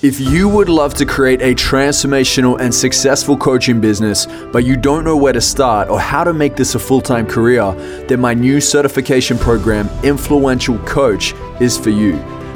[0.00, 5.02] If you would love to create a transformational and successful coaching business, but you don't
[5.02, 7.72] know where to start or how to make this a full time career,
[8.06, 12.12] then my new certification program, Influential Coach, is for you.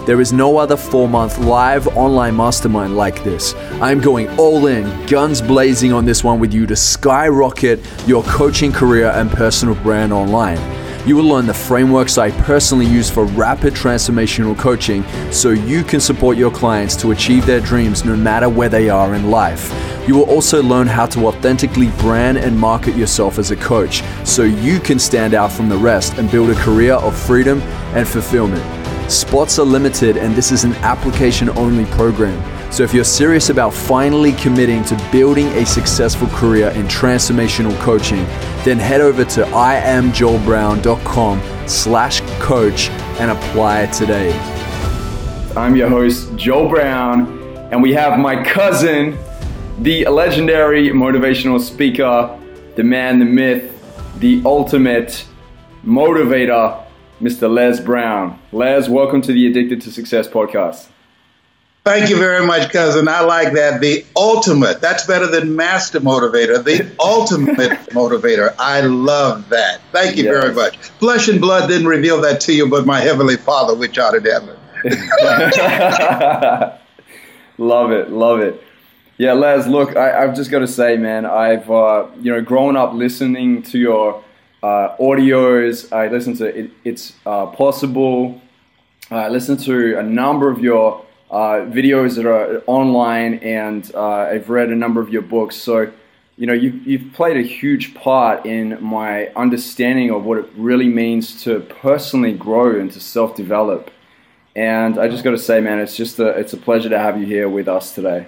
[0.06, 3.56] There is no other four month live online mastermind like this.
[3.80, 8.70] I'm going all in, guns blazing on this one with you to skyrocket your coaching
[8.70, 10.58] career and personal brand online.
[11.04, 15.98] You will learn the frameworks I personally use for rapid transformational coaching so you can
[15.98, 19.72] support your clients to achieve their dreams no matter where they are in life.
[20.06, 24.44] You will also learn how to authentically brand and market yourself as a coach so
[24.44, 27.60] you can stand out from the rest and build a career of freedom
[27.96, 28.62] and fulfillment.
[29.10, 32.40] Spots are limited, and this is an application only program.
[32.72, 38.24] So, if you're serious about finally committing to building a successful career in transformational coaching,
[38.64, 42.88] then head over to iamjoelbrown.com slash coach
[43.20, 44.32] and apply today.
[45.54, 47.28] I'm your host, Joel Brown,
[47.70, 49.18] and we have my cousin,
[49.80, 52.40] the legendary motivational speaker,
[52.76, 53.70] the man, the myth,
[54.18, 55.26] the ultimate
[55.84, 56.82] motivator,
[57.20, 57.52] Mr.
[57.52, 58.38] Les Brown.
[58.50, 60.88] Les, welcome to the Addicted to Success podcast.
[61.84, 63.08] Thank you very much, cousin.
[63.08, 63.80] I like that.
[63.80, 64.80] The ultimate.
[64.80, 66.62] That's better than master motivator.
[66.62, 67.56] The ultimate
[67.90, 68.54] motivator.
[68.56, 69.80] I love that.
[69.90, 70.40] Thank you yes.
[70.40, 70.76] very much.
[70.76, 74.24] Flesh and blood didn't reveal that to you, but my heavenly Father, which art in
[74.24, 74.56] heaven.
[77.58, 78.10] love it.
[78.10, 78.62] Love it.
[79.18, 79.66] Yeah, Les.
[79.66, 81.26] Look, I, have just got to say, man.
[81.26, 84.22] I've uh, you know grown up listening to your
[84.62, 85.92] uh, audios.
[85.92, 88.40] I listen to it, It's uh, Possible.
[89.10, 94.50] I listen to a number of your uh, videos that are online, and uh, I've
[94.50, 95.56] read a number of your books.
[95.56, 95.90] So,
[96.36, 100.88] you know, you, you've played a huge part in my understanding of what it really
[100.88, 103.90] means to personally grow and to self develop.
[104.54, 107.18] And I just got to say, man, it's just a, it's a pleasure to have
[107.18, 108.26] you here with us today.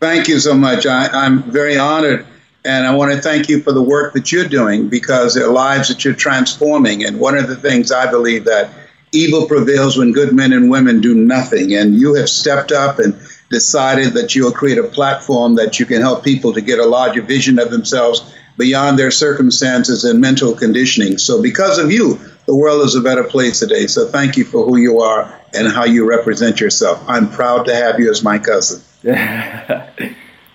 [0.00, 0.84] Thank you so much.
[0.84, 2.26] I, I'm very honored
[2.64, 5.52] and I want to thank you for the work that you're doing because there are
[5.52, 7.04] lives that you're transforming.
[7.04, 8.70] And one of the things I believe that
[9.12, 11.74] evil prevails when good men and women do nothing.
[11.74, 13.14] And you have stepped up and
[13.50, 16.86] decided that you will create a platform that you can help people to get a
[16.86, 21.18] larger vision of themselves beyond their circumstances and mental conditioning.
[21.18, 23.86] So, because of you, the world is a better place today.
[23.86, 27.02] So, thank you for who you are and how you represent yourself.
[27.06, 28.82] I'm proud to have you as my cousin.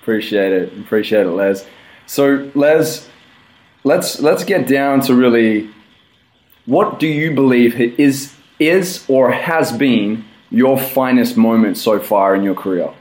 [0.01, 0.73] Appreciate it.
[0.79, 1.65] Appreciate it, Les.
[2.05, 3.09] So Les,
[3.83, 5.69] let's let's get down to really
[6.65, 12.43] what do you believe is is or has been your finest moment so far in
[12.43, 12.93] your career?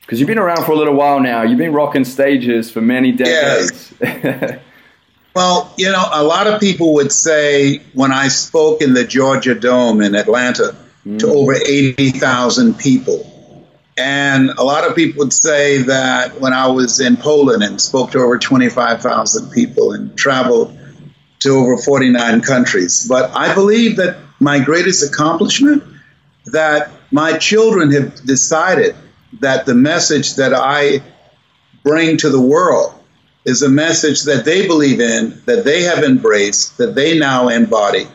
[0.00, 1.42] Because you've been around for a little while now.
[1.42, 3.94] You've been rocking stages for many decades.
[4.00, 4.58] Yes.
[5.34, 9.54] well, you know, a lot of people would say when I spoke in the Georgia
[9.54, 11.18] Dome in Atlanta mm.
[11.20, 13.28] to over 80,000 people,
[13.96, 18.12] and a lot of people would say that when I was in Poland and spoke
[18.12, 20.78] to over 25,000 people and traveled
[21.40, 23.06] to over 49 countries.
[23.08, 25.84] But I believe that my greatest accomplishment
[26.46, 28.96] that my children have decided
[29.40, 31.00] that the message that I
[31.84, 32.92] bring to the world
[33.44, 38.08] is a message that they believe in, that they have embraced, that they now embody.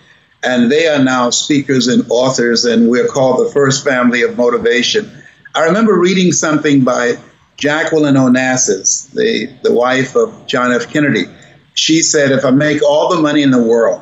[0.44, 5.10] And they are now speakers and authors, and we're called the first family of motivation.
[5.56, 7.18] I remember reading something by
[7.56, 10.92] Jacqueline Onassis, the, the wife of John F.
[10.92, 11.26] Kennedy.
[11.74, 14.02] She said, If I make all the money in the world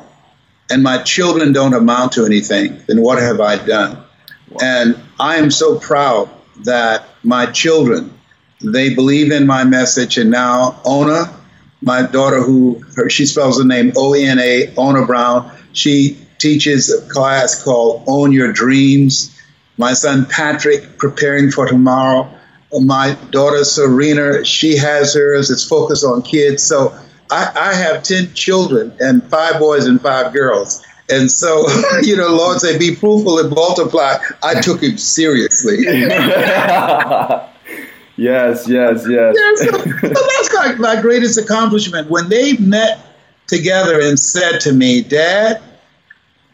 [0.70, 3.96] and my children don't amount to anything, then what have I done?
[4.50, 4.58] Wow.
[4.62, 6.30] And I am so proud
[6.64, 8.12] that my children,
[8.62, 10.18] they believe in my message.
[10.18, 11.34] And now Ona,
[11.82, 16.92] my daughter, who her, she spells the name O N A, Ona Brown, she teaches
[16.92, 19.36] a class called Own Your Dreams
[19.78, 22.30] my son Patrick preparing for tomorrow.
[22.72, 25.50] My daughter Serena, she has hers.
[25.50, 26.62] It's focused on kids.
[26.62, 26.98] So
[27.30, 30.84] I, I have 10 children and five boys and five girls.
[31.08, 31.66] And so,
[32.02, 34.18] you know, Lord say, be fruitful and multiply.
[34.42, 35.78] I took him seriously.
[35.84, 37.48] yes,
[38.16, 39.06] yes, yes.
[39.58, 42.10] So, so that's like my greatest accomplishment.
[42.10, 43.00] When they met
[43.46, 45.62] together and said to me, Dad,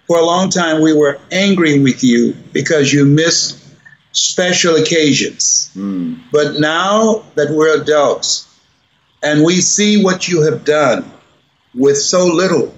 [0.06, 3.58] for a long time we were angry with you because you missed
[4.12, 5.70] special occasions.
[5.74, 6.20] Mm.
[6.30, 8.46] But now that we're adults
[9.22, 11.10] and we see what you have done
[11.74, 12.74] with so little,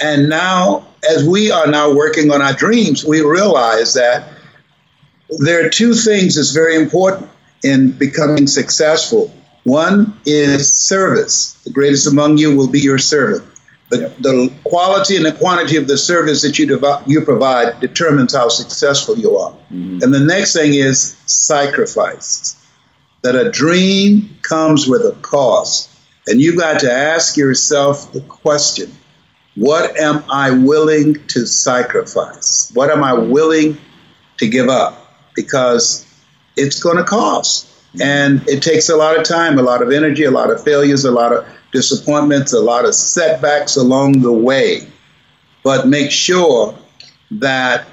[0.00, 4.28] and now as we are now working on our dreams, we realize that
[5.38, 7.30] there are two things that's very important
[7.62, 9.34] in becoming successful.
[9.64, 11.54] One is service.
[11.64, 13.50] The greatest among you will be your servant.
[13.90, 18.34] The, the quality and the quantity of the service that you, dev- you provide determines
[18.34, 19.52] how successful you are.
[19.52, 20.02] Mm-hmm.
[20.02, 22.56] And the next thing is sacrifice.
[23.24, 25.90] That a dream comes with a cost.
[26.28, 28.92] And you've got to ask yourself the question
[29.56, 32.70] what am I willing to sacrifice?
[32.74, 33.78] What am I willing
[34.38, 35.14] to give up?
[35.34, 36.06] Because
[36.56, 37.68] it's going to cost.
[38.00, 41.04] And it takes a lot of time, a lot of energy, a lot of failures,
[41.04, 44.88] a lot of disappointments, a lot of setbacks along the way.
[45.62, 46.76] But make sure
[47.30, 47.86] that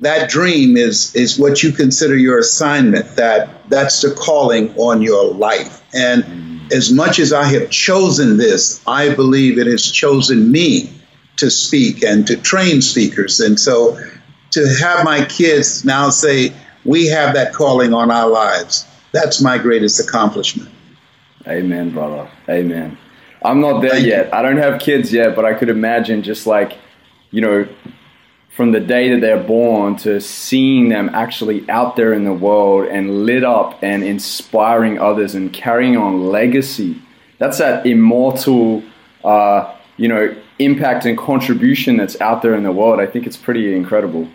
[0.00, 5.32] that dream is is what you consider your assignment that that's the calling on your
[5.32, 6.72] life and mm.
[6.72, 10.92] as much as i have chosen this i believe it has chosen me
[11.36, 13.98] to speak and to train speakers and so
[14.50, 16.52] to have my kids now say
[16.84, 20.68] we have that calling on our lives that's my greatest accomplishment.
[21.46, 22.28] Amen, brother.
[22.48, 22.98] Amen.
[23.44, 24.26] I'm not there Thank yet.
[24.26, 24.32] You.
[24.32, 26.76] I don't have kids yet, but I could imagine just like,
[27.30, 27.68] you know,
[28.54, 32.86] from the day that they're born to seeing them actually out there in the world
[32.86, 36.96] and lit up and inspiring others and carrying on legacy.
[37.38, 38.84] That's that immortal,
[39.24, 43.00] uh, you know, impact and contribution that's out there in the world.
[43.00, 44.28] I think it's pretty incredible.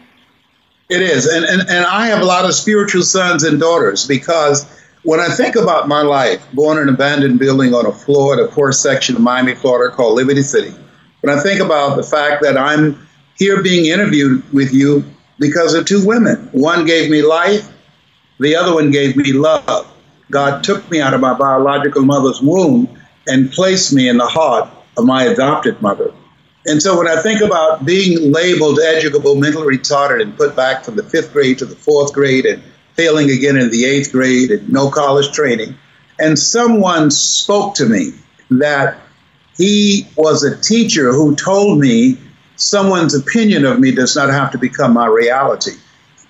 [0.89, 1.25] It is.
[1.25, 4.69] And, and, and I have a lot of spiritual sons and daughters because
[5.04, 8.39] when I think about my life, born in an abandoned building on a floor at
[8.45, 10.75] a poor section of Miami, Florida called Liberty City,
[11.21, 13.07] when I think about the fact that I'm
[13.39, 15.06] here being interviewed with you
[15.39, 17.71] because of two women, one gave me life,
[18.39, 19.91] the other one gave me love.
[20.30, 24.69] God took me out of my biological mother's womb and placed me in the heart
[24.97, 26.13] of my adopted mother.
[26.65, 30.97] And so when I think about being labeled educable, mentally retarded, and put back from
[30.97, 32.62] the fifth grade to the fourth grade and
[32.95, 35.75] failing again in the eighth grade and no college training,
[36.19, 38.12] and someone spoke to me
[38.51, 38.97] that
[39.56, 42.18] he was a teacher who told me
[42.59, 45.71] someone's opinion of me does not have to become my reality.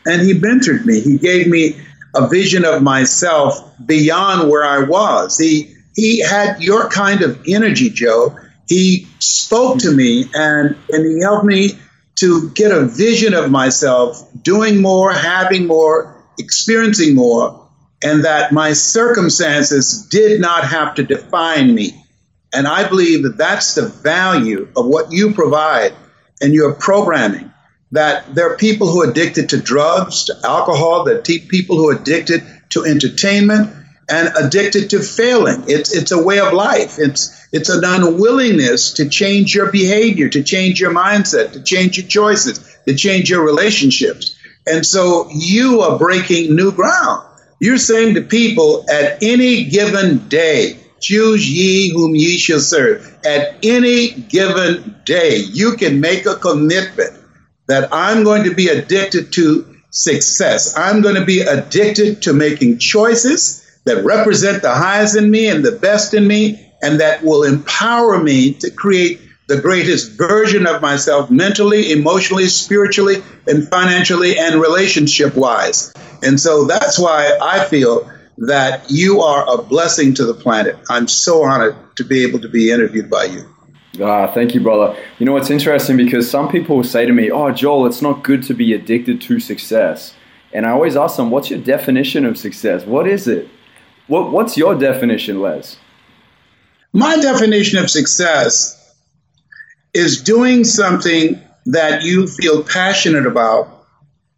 [0.05, 1.01] And he mentored me.
[1.01, 1.79] He gave me
[2.15, 5.37] a vision of myself beyond where I was.
[5.37, 8.37] He he had your kind of energy, Joe
[8.69, 11.71] he spoke to me and, and he helped me
[12.15, 17.67] to get a vision of myself doing more, having more, experiencing more,
[18.03, 22.05] and that my circumstances did not have to define me.
[22.53, 25.93] And I believe that that's the value of what you provide
[26.41, 27.51] in your programming.
[27.91, 31.95] That there are people who are addicted to drugs, to alcohol, are people who are
[31.95, 33.75] addicted to entertainment
[34.09, 35.63] and addicted to failing.
[35.68, 36.97] It's, it's a way of life.
[36.97, 42.07] It's, it's an unwillingness to change your behavior, to change your mindset, to change your
[42.07, 44.36] choices, to change your relationships.
[44.65, 47.25] And so you are breaking new ground.
[47.59, 53.18] You're saying to people at any given day, choose ye whom ye shall serve.
[53.25, 57.13] At any given day, you can make a commitment
[57.68, 60.78] that I'm going to be addicted to success.
[60.78, 65.63] I'm going to be addicted to making choices that represent the highest in me and
[65.63, 70.81] the best in me and that will empower me to create the greatest version of
[70.81, 75.92] myself mentally, emotionally, spiritually, and financially and relationship wise.
[76.22, 80.77] And so that's why I feel that you are a blessing to the planet.
[80.89, 83.45] I'm so honored to be able to be interviewed by you.
[84.01, 84.97] Ah, thank you, brother.
[85.18, 88.44] You know, it's interesting because some people say to me, Oh, Joel, it's not good
[88.44, 90.13] to be addicted to success.
[90.53, 92.86] And I always ask them, What's your definition of success?
[92.86, 93.50] What is it?
[94.08, 95.77] What, what's your definition, Les?
[96.93, 98.75] My definition of success
[99.93, 103.86] is doing something that you feel passionate about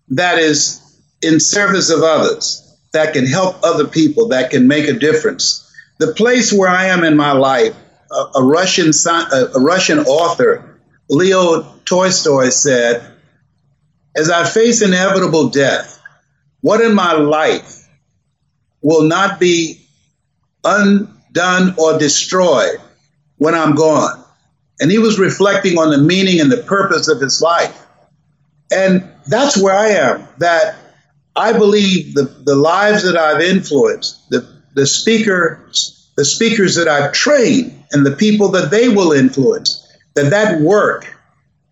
[0.10, 0.82] that is
[1.22, 2.61] in service of others,
[2.94, 5.72] that can help other people, that can make a difference.
[5.98, 7.76] The place where I am in my life,
[8.12, 10.80] a, a Russian a Russian author,
[11.10, 13.06] Leo Tolstoy said,
[14.16, 16.00] "As I face inevitable death,
[16.62, 17.88] what in my life
[18.82, 19.82] will not be
[20.64, 22.80] undone or destroyed
[23.38, 24.24] when I'm gone.
[24.80, 27.86] And he was reflecting on the meaning and the purpose of his life.
[28.72, 30.76] And that's where I am, that
[31.36, 37.14] I believe the, the lives that I've influenced, the, the speakers, the speakers that I've
[37.14, 41.14] trained, and the people that they will influence, that that work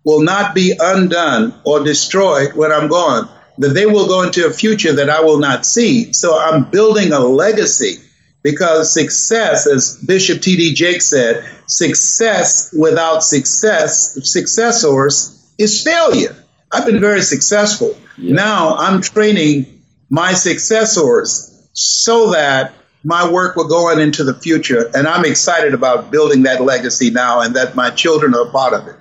[0.03, 4.51] will not be undone or destroyed when I'm gone, that they will go into a
[4.51, 6.13] future that I will not see.
[6.13, 7.97] So I'm building a legacy
[8.41, 10.73] because success, as Bishop T.D.
[10.73, 16.35] Jakes said, success without success, successors, is failure.
[16.71, 17.97] I've been very successful.
[18.17, 18.35] Yeah.
[18.35, 22.73] Now I'm training my successors so that
[23.03, 24.89] my work will go on into the future.
[24.93, 28.87] And I'm excited about building that legacy now and that my children are part of
[28.87, 28.95] it.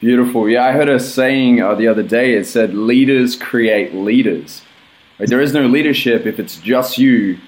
[0.00, 0.48] Beautiful.
[0.48, 2.34] Yeah, I heard a saying uh, the other day.
[2.34, 4.62] It said, leaders create leaders.
[5.18, 7.38] Like, there is no leadership if it's just you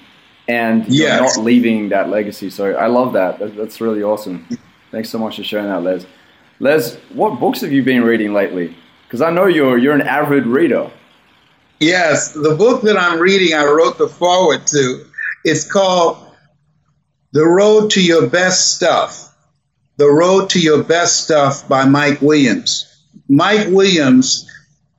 [0.47, 2.49] and you're not leaving that legacy.
[2.49, 3.39] So I love that.
[3.55, 4.47] That's really awesome.
[4.91, 6.05] Thanks so much for sharing that, Les.
[6.59, 8.75] Les, what books have you been reading lately?
[9.11, 10.89] Because I know you're you're an avid reader.
[11.81, 15.05] Yes, the book that I'm reading, I wrote the forward to.
[15.43, 16.25] It's called
[17.33, 19.35] The Road to Your Best Stuff.
[19.97, 22.87] The Road to Your Best Stuff by Mike Williams.
[23.27, 24.49] Mike Williams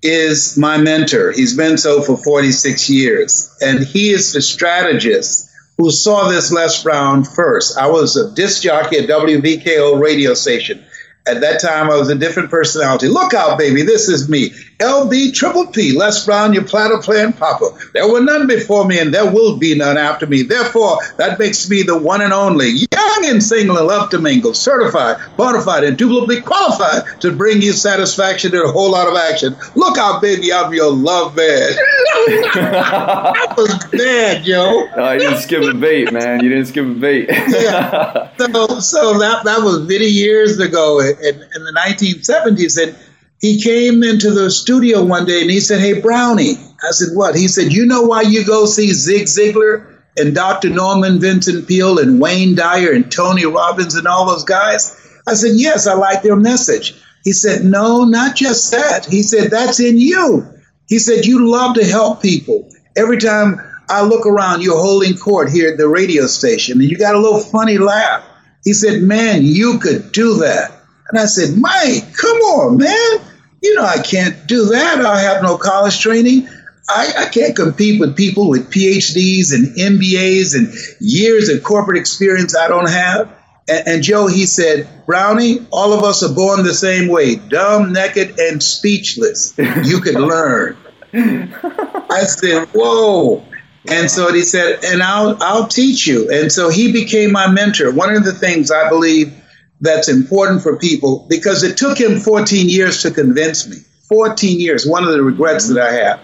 [0.03, 1.33] is my mentor.
[1.33, 3.57] He's been so for 46 years.
[3.63, 7.79] And he is the strategist who saw this Les Brown first.
[7.79, 10.85] I was a disc jockey at WVKO radio station.
[11.27, 13.09] At that time, I was a different personality.
[13.09, 14.51] Look out, baby, this is me.
[14.83, 17.71] LB Triple P, Les Brown, your platter playing papa.
[17.95, 20.43] There were none before me, and there will be none after me.
[20.43, 24.55] Therefore, that makes me the one and only, young and single and love to mingle,
[24.55, 29.55] certified, bona fide, indubitably qualified to bring you satisfaction and a whole lot of action.
[29.77, 31.47] Look out, baby, I'm your love man.
[32.27, 34.89] that was bad, yo.
[34.97, 36.43] Oh, you didn't skip a beat, man.
[36.43, 37.29] You didn't skip a beat.
[37.31, 38.31] yeah.
[38.43, 42.83] So, so that, that was many years ago in, in the 1970s.
[42.83, 42.97] And
[43.43, 46.55] he came into the studio one day and he said, Hey, Brownie.
[46.81, 47.35] I said, What?
[47.35, 50.71] He said, You know why you go see Zig Ziglar and Dr.
[50.71, 54.97] Norman Vincent Peale and Wayne Dyer and Tony Robbins and all those guys?
[55.27, 56.95] I said, Yes, I like their message.
[57.25, 59.07] He said, No, not just that.
[59.07, 60.49] He said, That's in you.
[60.89, 62.71] He said, You love to help people.
[62.97, 66.97] Every time I look around, you're holding court here at the radio station and you
[66.97, 68.25] got a little funny laugh.
[68.63, 70.71] He said, Man, you could do that.
[71.11, 73.32] And I said, Mike, come on, man.
[73.63, 75.05] You know, I can't do that.
[75.05, 76.49] I have no college training.
[76.89, 82.57] I, I, can't compete with people with PhDs and MBAs and years of corporate experience
[82.57, 83.33] I don't have.
[83.69, 87.93] And, and, Joe, he said, Brownie, all of us are born the same way dumb,
[87.93, 89.55] naked, and speechless.
[89.57, 90.77] You could learn.
[91.15, 93.45] I said, Whoa.
[93.89, 96.31] And so he said, and I'll I'll teach you.
[96.31, 97.93] And so he became my mentor.
[97.93, 99.35] One of the things I believe
[99.83, 103.79] that's important for people because it took him 14 years to convince me.
[104.09, 106.21] 14 years, one of the regrets that I have.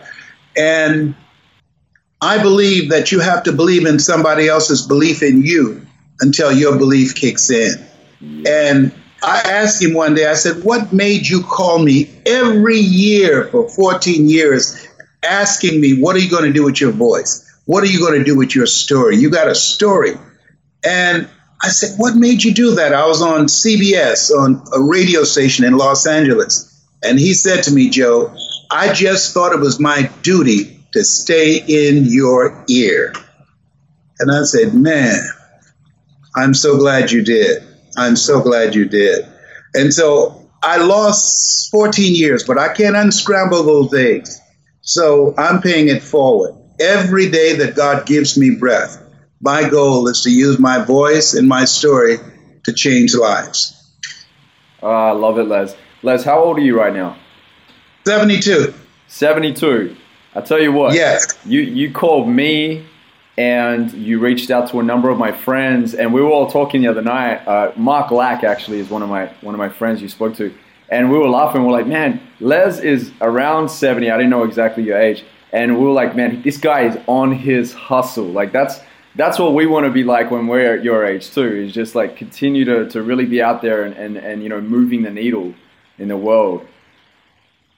[0.56, 1.16] And
[2.20, 5.84] I believe that you have to believe in somebody else's belief in you
[6.20, 7.84] until your belief kicks in.
[8.46, 13.48] And I asked him one day, I said, What made you call me every year
[13.48, 14.86] for 14 years
[15.24, 17.44] asking me, What are you going to do with your voice?
[17.64, 19.16] What are you going to do with your story?
[19.16, 20.12] You got a story.
[20.84, 21.28] And
[21.62, 22.94] I said, What made you do that?
[22.94, 26.64] I was on CBS, on a radio station in Los Angeles.
[27.02, 28.34] And he said to me, Joe,
[28.70, 33.12] I just thought it was my duty to stay in your ear.
[34.20, 35.20] And I said, Man,
[36.36, 37.64] I'm so glad you did.
[37.96, 39.26] I'm so glad you did.
[39.74, 44.40] And so I lost 14 years, but I can't unscramble those eggs.
[44.82, 46.54] So I'm paying it forward.
[46.80, 49.02] Every day that God gives me breath,
[49.40, 52.18] my goal is to use my voice and my story
[52.64, 53.74] to change lives.
[54.82, 55.76] Oh, I love it, Les.
[56.02, 57.16] Les, how old are you right now?
[58.04, 58.74] 72.
[59.08, 59.96] 72.
[60.34, 60.94] I tell you what.
[60.94, 61.38] Yes.
[61.44, 62.86] You you called me
[63.36, 66.82] and you reached out to a number of my friends and we were all talking
[66.82, 67.46] the other night.
[67.46, 70.54] Uh, Mark Lack actually is one of my one of my friends you spoke to.
[70.90, 71.64] And we were laughing.
[71.64, 74.10] We're like, man, Les is around 70.
[74.10, 75.22] I didn't know exactly your age.
[75.52, 78.26] And we were like, man, this guy is on his hustle.
[78.26, 78.80] Like that's
[79.18, 81.42] that's what we want to be like when we're at your age too.
[81.42, 84.60] Is just like continue to, to really be out there and, and, and you know
[84.60, 85.54] moving the needle
[85.98, 86.66] in the world.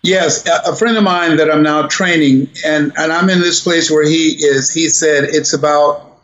[0.03, 3.91] Yes, a friend of mine that I'm now training, and, and I'm in this place
[3.91, 4.73] where he is.
[4.73, 6.19] He said it's about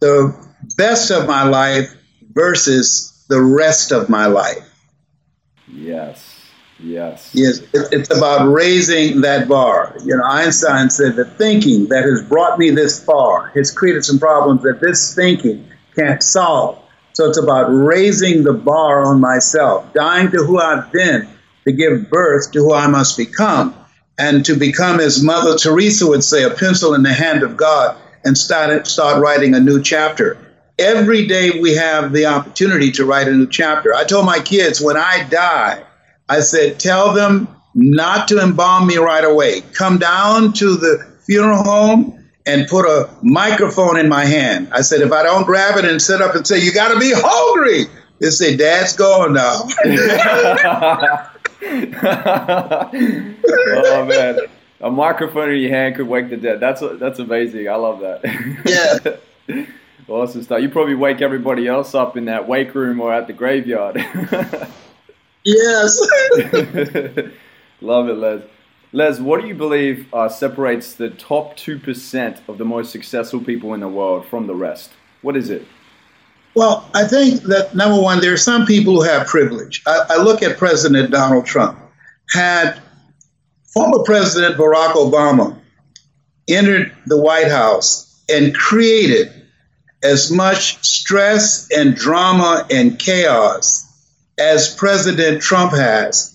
[0.00, 0.36] the
[0.76, 1.92] best of my life
[2.32, 4.68] versus the rest of my life.
[5.66, 6.33] Yes.
[6.84, 7.30] Yes.
[7.32, 9.96] Yes, it's about raising that bar.
[10.04, 14.18] You know, Einstein said the thinking that has brought me this far has created some
[14.18, 16.78] problems that this thinking can't solve.
[17.14, 21.28] So it's about raising the bar on myself, dying to who I've been
[21.64, 23.74] to give birth to who I must become,
[24.18, 27.96] and to become, as Mother Teresa would say, a pencil in the hand of God
[28.24, 30.36] and start, start writing a new chapter.
[30.78, 33.94] Every day we have the opportunity to write a new chapter.
[33.94, 35.84] I told my kids when I die,
[36.28, 39.60] I said, tell them not to embalm me right away.
[39.72, 44.68] Come down to the funeral home and put a microphone in my hand.
[44.72, 47.00] I said, if I don't grab it and sit up and say, you got to
[47.00, 47.84] be hungry,
[48.20, 49.62] they say, Dad's gone now.
[51.66, 52.90] oh,
[54.06, 54.38] man.
[54.80, 56.60] A microphone in your hand could wake the dead.
[56.60, 57.68] That's that's amazing.
[57.68, 59.20] I love that.
[59.48, 59.64] yeah.
[60.08, 60.60] awesome stuff.
[60.60, 64.04] You probably wake everybody else up in that wake room or at the graveyard.
[65.44, 66.00] Yes.
[67.80, 68.42] Love it, Les.
[68.92, 73.74] Les, what do you believe uh, separates the top 2% of the most successful people
[73.74, 74.92] in the world from the rest?
[75.22, 75.66] What is it?
[76.54, 79.82] Well, I think that number one, there are some people who have privilege.
[79.86, 81.78] I, I look at President Donald Trump.
[82.30, 82.80] Had
[83.72, 85.58] former President Barack Obama
[86.48, 89.32] entered the White House and created
[90.04, 93.83] as much stress and drama and chaos
[94.38, 96.34] as President Trump has,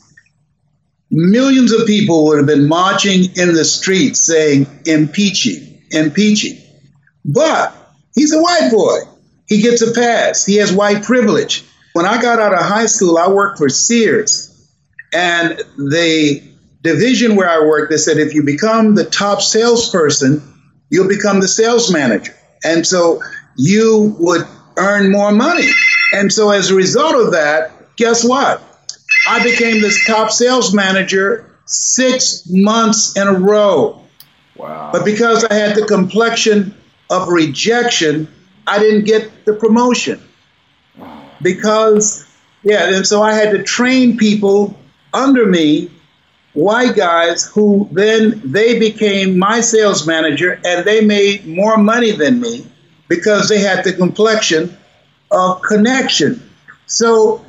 [1.11, 6.57] millions of people would have been marching in the streets saying, impeaching, impeaching.
[7.25, 7.75] But
[8.15, 8.99] he's a white boy.
[9.47, 10.45] He gets a pass.
[10.45, 11.65] He has white privilege.
[11.93, 14.45] When I got out of high school, I worked for Sears.
[15.11, 16.43] And the
[16.83, 20.41] division where I worked, they said if you become the top salesperson,
[20.89, 22.35] you'll become the sales manager.
[22.63, 23.21] And so
[23.57, 24.45] you would
[24.77, 25.67] earn more money.
[26.13, 28.63] And so as a result of that, guess what?
[29.27, 34.01] I became this top sales manager six months in a row.
[34.55, 34.89] Wow.
[34.91, 36.73] But because I had the complexion
[37.09, 38.27] of rejection,
[38.65, 40.23] I didn't get the promotion.
[41.41, 42.25] Because,
[42.63, 44.77] yeah, and so I had to train people
[45.13, 45.91] under me,
[46.53, 52.39] white guys, who then they became my sales manager and they made more money than
[52.39, 52.65] me
[53.09, 54.77] because they had the complexion
[55.31, 56.49] of connection.
[56.87, 57.45] So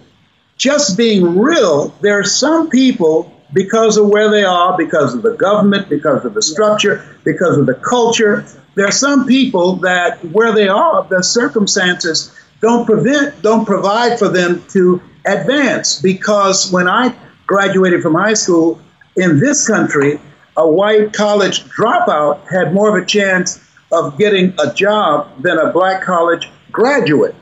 [0.61, 5.33] just being real, there are some people, because of where they are, because of the
[5.33, 10.52] government, because of the structure, because of the culture, there are some people that where
[10.52, 15.99] they are, the circumstances don't prevent, don't provide for them to advance.
[16.02, 18.79] Because when I graduated from high school
[19.17, 20.21] in this country,
[20.59, 25.73] a white college dropout had more of a chance of getting a job than a
[25.73, 27.35] black college graduate.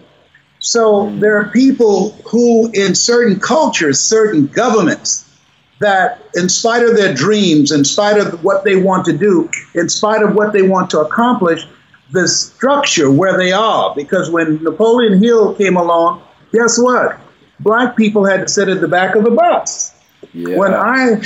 [0.61, 5.25] So there are people who, in certain cultures, certain governments,
[5.81, 9.89] that in spite of their dreams, in spite of what they want to do, in
[9.89, 11.65] spite of what they want to accomplish,
[12.11, 13.95] the structure where they are.
[13.95, 17.19] Because when Napoleon Hill came along, guess what?
[17.61, 19.95] Black people had to sit at the back of the bus.
[20.33, 20.57] Yeah.
[20.57, 21.23] When I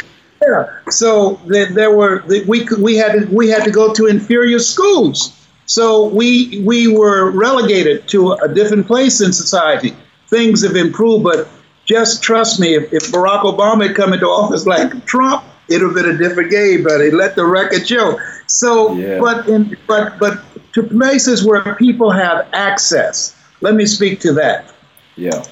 [0.46, 4.58] yeah, so there, there were we we had to, we had to go to inferior
[4.58, 5.41] schools
[5.72, 9.96] so we we were relegated to a different place in society.
[10.28, 11.48] Things have improved, but
[11.86, 15.82] just trust me, if, if Barack Obama had come into office like Trump, it would
[15.82, 17.10] have been a different game, buddy.
[17.10, 18.18] Let the record show.
[18.46, 19.18] So, Yeah.
[19.18, 20.42] but in but but
[20.74, 23.34] to places where people have access.
[23.62, 24.70] Let me speak to that.
[25.16, 25.42] Yeah.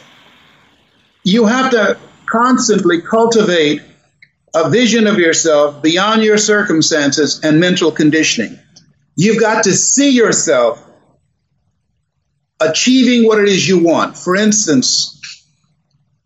[1.25, 3.81] You have to constantly cultivate
[4.55, 8.59] a vision of yourself beyond your circumstances and mental conditioning.
[9.21, 10.83] You've got to see yourself
[12.59, 14.17] achieving what it is you want.
[14.17, 15.47] For instance,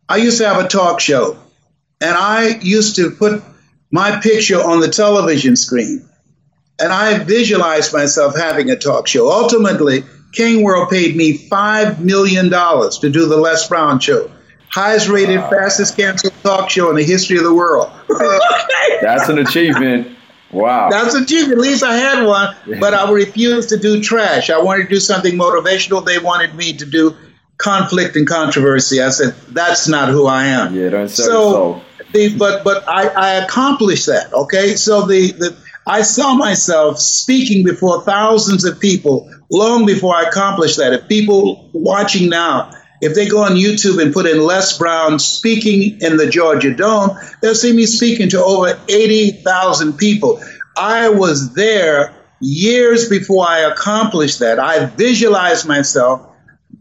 [0.08, 1.36] I used to have a talk show,
[2.00, 3.42] and I used to put
[3.90, 6.08] my picture on the television screen.
[6.78, 9.28] And I visualized myself having a talk show.
[9.28, 14.30] Ultimately, King World paid me $5 million to do the Les Brown show.
[14.70, 17.90] Highest rated, fastest canceled talk show in the history of the world.
[19.02, 20.13] That's an achievement.
[20.54, 20.88] Wow.
[20.88, 21.50] That's a cheap.
[21.50, 24.50] At least I had one, but I refused to do trash.
[24.50, 26.04] I wanted to do something motivational.
[26.04, 27.16] They wanted me to do
[27.58, 29.02] conflict and controversy.
[29.02, 30.74] I said, that's not who I am.
[30.74, 34.32] Yeah, don't your So, the, but but I, I accomplished that.
[34.32, 40.22] Okay, so the, the I saw myself speaking before thousands of people long before I
[40.22, 40.92] accomplished that.
[40.92, 42.70] If people watching now,
[43.04, 47.10] if they go on YouTube and put in Les Brown speaking in the Georgia Dome,
[47.42, 50.42] they'll see me speaking to over 80,000 people.
[50.76, 54.58] I was there years before I accomplished that.
[54.58, 56.26] I visualized myself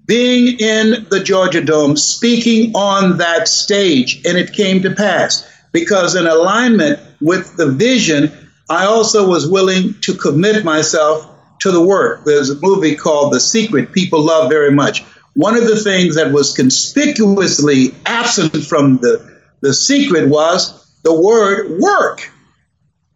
[0.06, 6.16] being in the Georgia Dome, speaking on that stage, and it came to pass because,
[6.16, 8.32] in alignment with the vision,
[8.70, 11.30] I also was willing to commit myself
[11.62, 12.24] to the work.
[12.26, 15.04] There's a movie called The Secret, people love very much.
[15.36, 21.80] One of the things that was conspicuously absent from the, the secret was the word
[21.80, 22.30] work.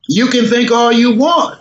[0.08, 1.60] You can think all you want,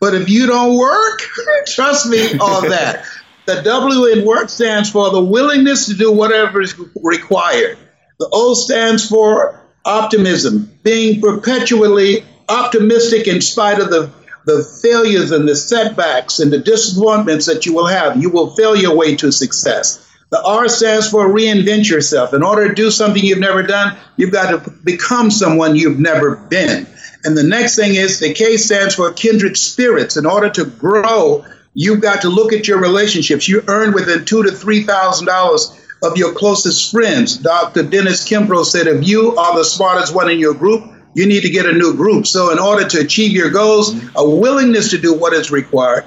[0.00, 1.20] but if you don't work,
[1.66, 3.04] trust me on that.
[3.46, 7.78] The W in work stands for the willingness to do whatever is required.
[8.18, 14.10] The O stands for optimism, being perpetually optimistic in spite of the,
[14.48, 18.20] the failures and the setbacks and the disappointments that you will have.
[18.20, 20.04] You will fail your way to success.
[20.30, 22.34] The R stands for reinvent yourself.
[22.34, 26.36] In order to do something you've never done, you've got to become someone you've never
[26.36, 26.86] been.
[27.24, 30.16] And the next thing is the K stands for kindred spirits.
[30.16, 31.44] In order to grow
[31.80, 33.48] You've got to look at your relationships.
[33.48, 37.36] You earn within two to three thousand dollars of your closest friends.
[37.36, 37.84] Dr.
[37.84, 41.50] Dennis Kimbro said, if you are the smartest one in your group, you need to
[41.50, 42.28] get a new group.
[42.28, 46.04] So, in order to achieve your goals, a willingness to do what is required,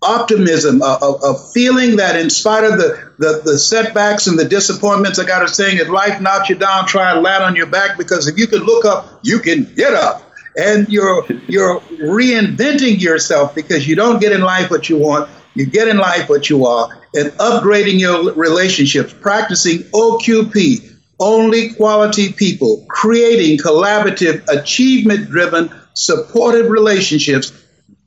[0.00, 4.44] optimism, a, a, a feeling that in spite of the, the, the, setbacks and the
[4.44, 7.66] disappointments, I got to saying, if life knocks you down, try and land on your
[7.66, 10.30] back because if you can look up, you can get up.
[10.56, 15.66] And you're you're reinventing yourself because you don't get in life what you want, you
[15.66, 22.84] get in life what you are, and upgrading your relationships, practicing OQP, only quality people,
[22.88, 27.52] creating collaborative, achievement driven, supportive relationships.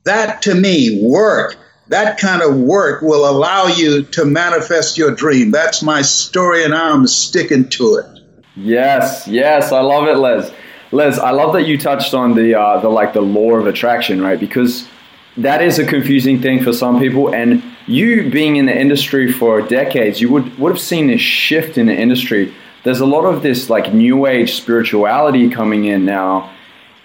[0.04, 1.56] That to me, work.
[1.88, 5.52] That kind of work will allow you to manifest your dream.
[5.52, 8.20] That's my story, and I'm sticking to it.
[8.56, 10.52] Yes, yes, I love it, Les.
[10.92, 14.20] Les, I love that you touched on the uh, the like the law of attraction,
[14.20, 14.38] right?
[14.38, 14.88] Because
[15.36, 19.62] that is a confusing thing for some people, and you being in the industry for
[19.62, 22.54] decades, you would would have seen this shift in the industry
[22.86, 26.54] there's a lot of this like new age spirituality coming in now.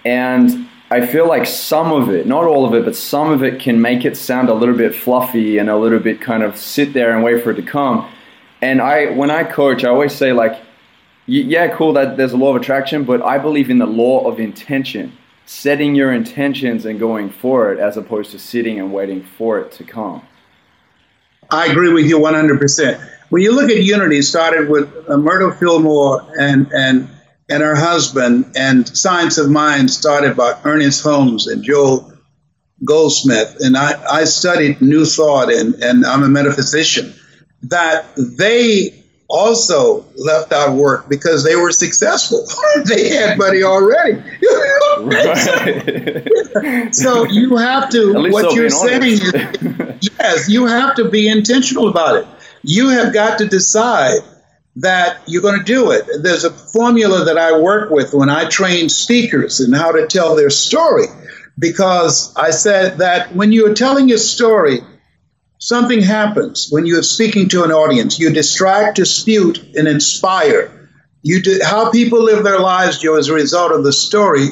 [0.04, 3.60] And I feel like some of it, not all of it, but some of it
[3.60, 6.92] can make it sound a little bit fluffy and a little bit kind of sit
[6.92, 8.08] there and wait for it to come.
[8.60, 10.56] And I, when I coach, I always say like,
[11.26, 14.38] yeah, cool that there's a law of attraction, but I believe in the law of
[14.38, 15.12] intention,
[15.46, 19.72] setting your intentions and going for it as opposed to sitting and waiting for it
[19.72, 20.22] to come.
[21.50, 26.22] I agree with you 100% when you look at Unity, started with uh, Myrtle Fillmore
[26.38, 27.08] and and
[27.48, 32.12] and her husband, and Science of Mind started by Ernest Holmes and Joel
[32.84, 37.14] Goldsmith, and I, I studied New Thought, and, and I'm a metaphysician.
[37.62, 42.46] That they also left out work because they were successful.
[42.84, 44.22] they had money already.
[46.92, 49.32] so you have to, what you're saying is,
[50.18, 52.26] yes, you have to be intentional about it
[52.62, 54.20] you have got to decide
[54.76, 56.06] that you're going to do it.
[56.22, 60.34] There's a formula that I work with when I train speakers and how to tell
[60.34, 61.06] their story,
[61.58, 64.78] because I said that when you're telling your story,
[65.58, 68.18] something happens when you're speaking to an audience.
[68.18, 70.88] You distract, dispute, and inspire.
[71.22, 74.48] You do, how people live their lives, Joe, as a result of the story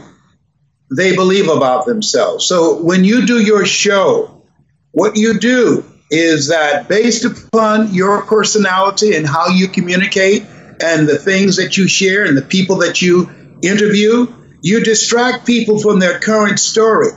[0.95, 2.45] they believe about themselves.
[2.47, 4.45] So when you do your show,
[4.93, 10.43] what you do is that based upon your personality and how you communicate
[10.83, 13.31] and the things that you share and the people that you
[13.63, 14.27] interview,
[14.63, 17.11] you distract people from their current story.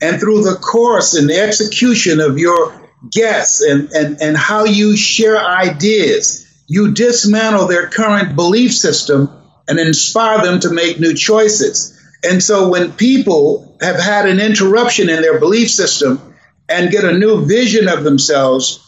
[0.00, 4.96] And through the course and the execution of your guests and, and, and how you
[4.96, 9.28] share ideas, you dismantle their current belief system
[9.68, 11.96] and inspire them to make new choices.
[12.24, 16.29] And so when people have had an interruption in their belief system,
[16.70, 18.86] and get a new vision of themselves,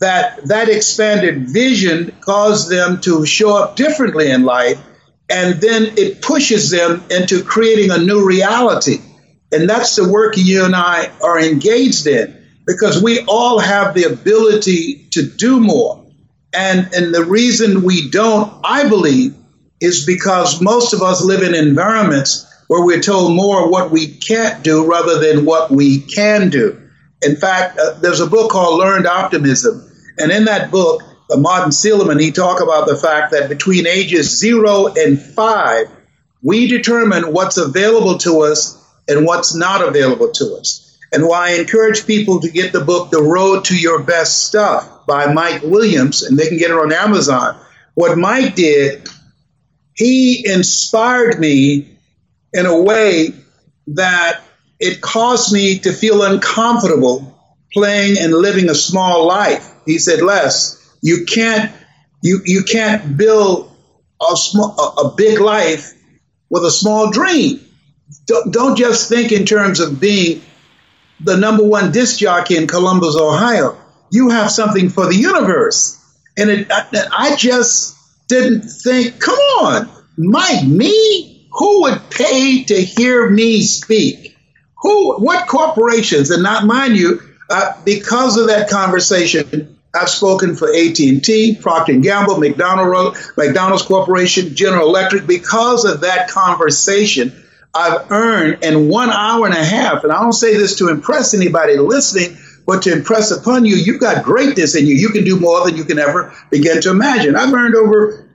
[0.00, 4.78] that that expanded vision caused them to show up differently in life,
[5.28, 8.98] and then it pushes them into creating a new reality.
[9.52, 14.04] And that's the work you and I are engaged in because we all have the
[14.04, 16.04] ability to do more.
[16.54, 19.34] And, and the reason we don't, I believe,
[19.80, 24.62] is because most of us live in environments where we're told more what we can't
[24.62, 26.81] do rather than what we can do.
[27.22, 29.90] In fact, uh, there's a book called Learned Optimism.
[30.18, 34.38] And in that book, uh, Martin Seligman, he talk about the fact that between ages
[34.38, 35.86] zero and five,
[36.42, 40.98] we determine what's available to us and what's not available to us.
[41.12, 45.06] And why I encourage people to get the book The Road to Your Best Stuff
[45.06, 47.60] by Mike Williams, and they can get it on Amazon.
[47.94, 49.08] What Mike did,
[49.94, 51.98] he inspired me
[52.52, 53.34] in a way
[53.88, 54.40] that
[54.82, 57.38] it caused me to feel uncomfortable
[57.72, 59.72] playing and living a small life.
[59.86, 61.72] He said, Les, you can't
[62.22, 63.70] you you can't build
[64.20, 65.92] a small a, a big life
[66.50, 67.60] with a small dream.
[68.26, 70.42] Don't, don't just think in terms of being
[71.20, 73.78] the number one disc jockey in Columbus, Ohio.
[74.10, 75.98] You have something for the universe.
[76.36, 77.96] And it, I, I just
[78.28, 81.48] didn't think, come on, Mike, me?
[81.52, 84.31] Who would pay to hear me speak?
[84.82, 90.68] Who, what corporations, and not mind you, uh, because of that conversation, I've spoken for
[90.68, 95.26] AT&T, Procter & Gamble, McDonald, McDonald's Corporation, General Electric.
[95.26, 100.32] Because of that conversation, I've earned in one hour and a half, and I don't
[100.32, 104.86] say this to impress anybody listening, but to impress upon you, you've got greatness in
[104.86, 104.94] you.
[104.94, 107.36] You can do more than you can ever begin to imagine.
[107.36, 108.30] I've earned over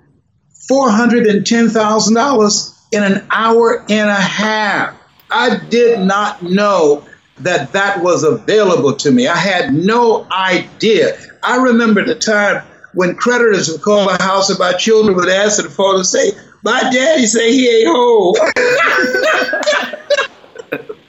[0.70, 4.97] $410,000 in an hour and a half.
[5.32, 7.06] I did not know
[7.40, 9.28] that that was available to me.
[9.28, 11.18] I had no idea.
[11.44, 12.64] I remember the time
[12.94, 16.32] when creditors would call the house about children would ask the and say,
[16.64, 18.36] "My daddy say he ain't home."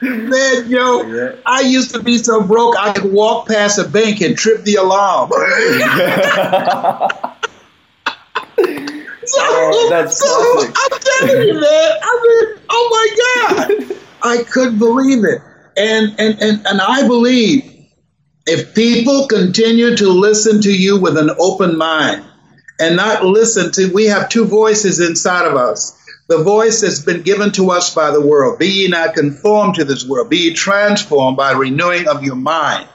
[0.01, 1.33] Man, yo, yeah.
[1.45, 4.77] I used to be so broke I could walk past a bank and trip the
[4.77, 5.31] alarm.
[5.31, 5.37] so,
[9.39, 11.99] oh, that's so I'm telling you, man.
[12.03, 13.07] I mean, oh my
[13.57, 15.41] God, I couldn't believe it.
[15.77, 17.87] And and and and I believe
[18.47, 22.25] if people continue to listen to you with an open mind
[22.81, 25.95] and not listen to, we have two voices inside of us
[26.29, 28.59] the voice that's been given to us by the world.
[28.59, 32.87] Be ye not conformed to this world, be ye transformed by renewing of your mind,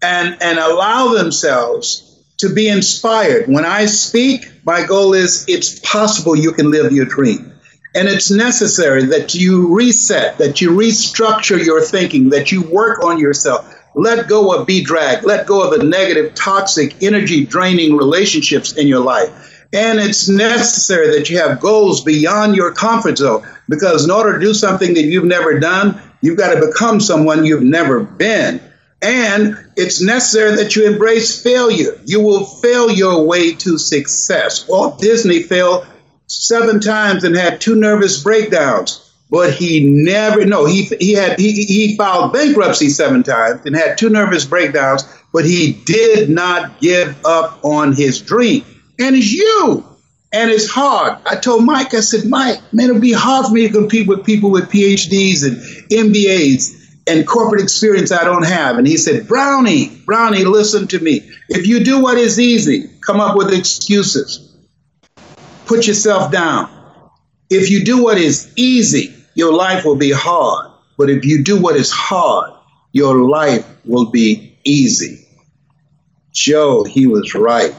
[0.00, 3.48] and, and allow themselves to be inspired.
[3.48, 7.52] When I speak, my goal is it's possible you can live your dream.
[7.96, 13.18] And it's necessary that you reset, that you restructure your thinking, that you work on
[13.18, 13.72] yourself.
[13.94, 18.86] Let go of be drag, let go of the negative, toxic, energy draining relationships in
[18.86, 24.10] your life and it's necessary that you have goals beyond your comfort zone because in
[24.10, 28.00] order to do something that you've never done, you've got to become someone you've never
[28.00, 28.60] been.
[29.02, 32.00] And it's necessary that you embrace failure.
[32.04, 34.66] You will fail your way to success.
[34.68, 35.86] Walt Disney failed
[36.26, 39.02] seven times and had two nervous breakdowns.
[39.28, 43.98] But he never, no, he, he had, he, he filed bankruptcy seven times and had
[43.98, 48.64] two nervous breakdowns, but he did not give up on his dream
[48.98, 49.84] and it's you.
[50.32, 51.18] And it's hard.
[51.24, 54.24] I told Mike, I said, Mike, man, it'll be hard for me to compete with
[54.24, 55.56] people with PhDs and
[55.90, 58.76] MBAs and corporate experience I don't have.
[58.76, 61.30] And he said, Brownie, Brownie, listen to me.
[61.48, 64.45] If you do what is easy, come up with excuses.
[65.66, 66.70] Put yourself down.
[67.50, 70.70] If you do what is easy, your life will be hard.
[70.96, 72.52] But if you do what is hard,
[72.92, 75.26] your life will be easy.
[76.32, 77.74] Joe, he was right.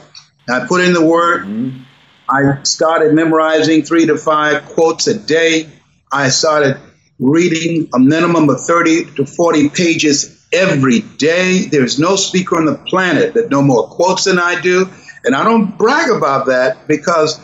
[0.48, 1.42] I put in the work.
[1.42, 1.82] Mm-hmm.
[2.28, 5.68] I started memorizing three to five quotes a day.
[6.12, 6.78] I started
[7.18, 11.66] reading a minimum of 30 to 40 pages every day.
[11.70, 14.90] There's no speaker on the planet that know more quotes than I do.
[15.24, 17.40] And I don't brag about that because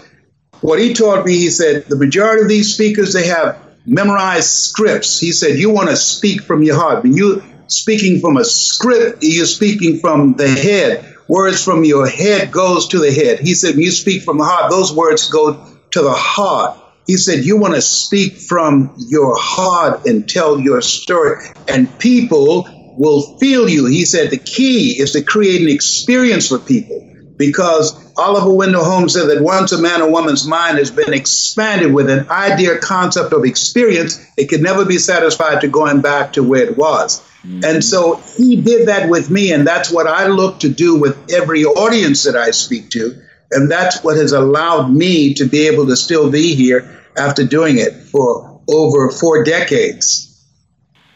[0.65, 5.19] what he taught me, he said, the majority of these speakers, they have memorized scripts.
[5.19, 7.03] He said, you want to speak from your heart.
[7.03, 12.51] When you speaking from a script, you're speaking from the head words from your head
[12.51, 13.41] goes to the head.
[13.41, 16.79] He said, when you speak from the heart, those words go to the heart.
[17.07, 22.67] He said, you want to speak from your heart and tell your story, and people
[22.97, 23.85] will feel you.
[23.87, 29.15] He said, the key is to create an experience for people because Oliver Wendell Holmes
[29.15, 33.33] said that once a man or woman's mind has been expanded with an idea, concept
[33.33, 37.21] of experience, it can never be satisfied to going back to where it was.
[37.45, 37.65] Mm-hmm.
[37.65, 41.33] And so he did that with me, and that's what I look to do with
[41.33, 43.21] every audience that I speak to.
[43.51, 47.79] And that's what has allowed me to be able to still be here after doing
[47.79, 50.31] it for over four decades.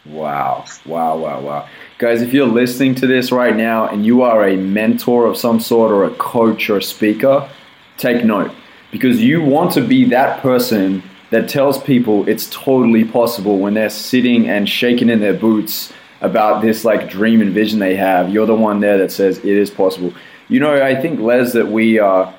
[0.04, 1.68] Wow, wow, wow, wow.
[1.98, 5.58] Guys, if you're listening to this right now and you are a mentor of some
[5.58, 7.50] sort or a coach or a speaker,
[7.96, 8.52] take note
[8.92, 13.90] because you want to be that person that tells people it's totally possible when they're
[13.90, 18.30] sitting and shaking in their boots about this like dream and vision they have.
[18.30, 20.14] You're the one there that says it is possible.
[20.48, 22.30] You know, I think Les that we uh,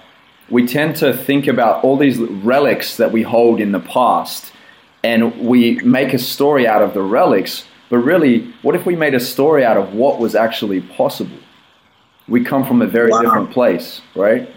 [0.50, 4.54] we tend to think about all these relics that we hold in the past,
[5.04, 7.66] and we make a story out of the relics.
[7.90, 11.38] But really, what if we made a story out of what was actually possible?
[12.28, 13.22] We come from a very wow.
[13.22, 14.50] different place, right?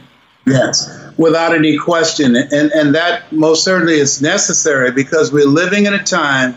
[0.47, 2.37] Yes, without any question.
[2.37, 6.57] And, and that most certainly is necessary because we're living in a time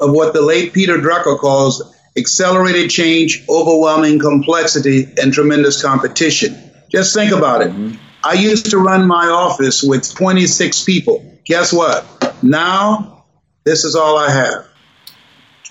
[0.00, 6.56] of what the late Peter Drucker calls accelerated change, overwhelming complexity, and tremendous competition.
[6.90, 7.70] Just think about it.
[7.70, 7.96] Mm-hmm.
[8.22, 11.38] I used to run my office with 26 people.
[11.44, 12.06] Guess what?
[12.42, 13.24] Now,
[13.64, 14.66] this is all I have.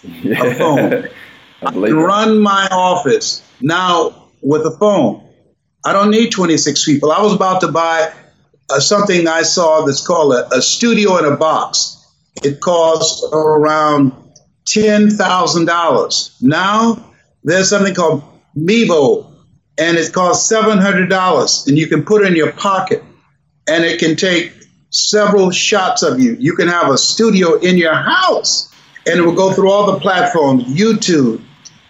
[0.04, 0.80] A phone.
[0.80, 1.94] I, I can that.
[1.94, 5.28] run my office now with a phone.
[5.86, 7.12] I don't need 26 people.
[7.12, 8.14] I was about to buy
[8.70, 12.00] uh, something I saw that's called a, a studio in a box.
[12.44, 14.14] It costs around
[14.66, 16.42] $10,000.
[16.42, 17.14] Now
[17.44, 18.24] there's something called
[18.58, 19.32] Mevo,
[19.78, 23.04] and it costs $700, and you can put it in your pocket,
[23.68, 24.54] and it can take
[24.90, 26.36] several shots of you.
[26.40, 28.73] You can have a studio in your house,
[29.06, 31.44] and it will go through all the platforms YouTube,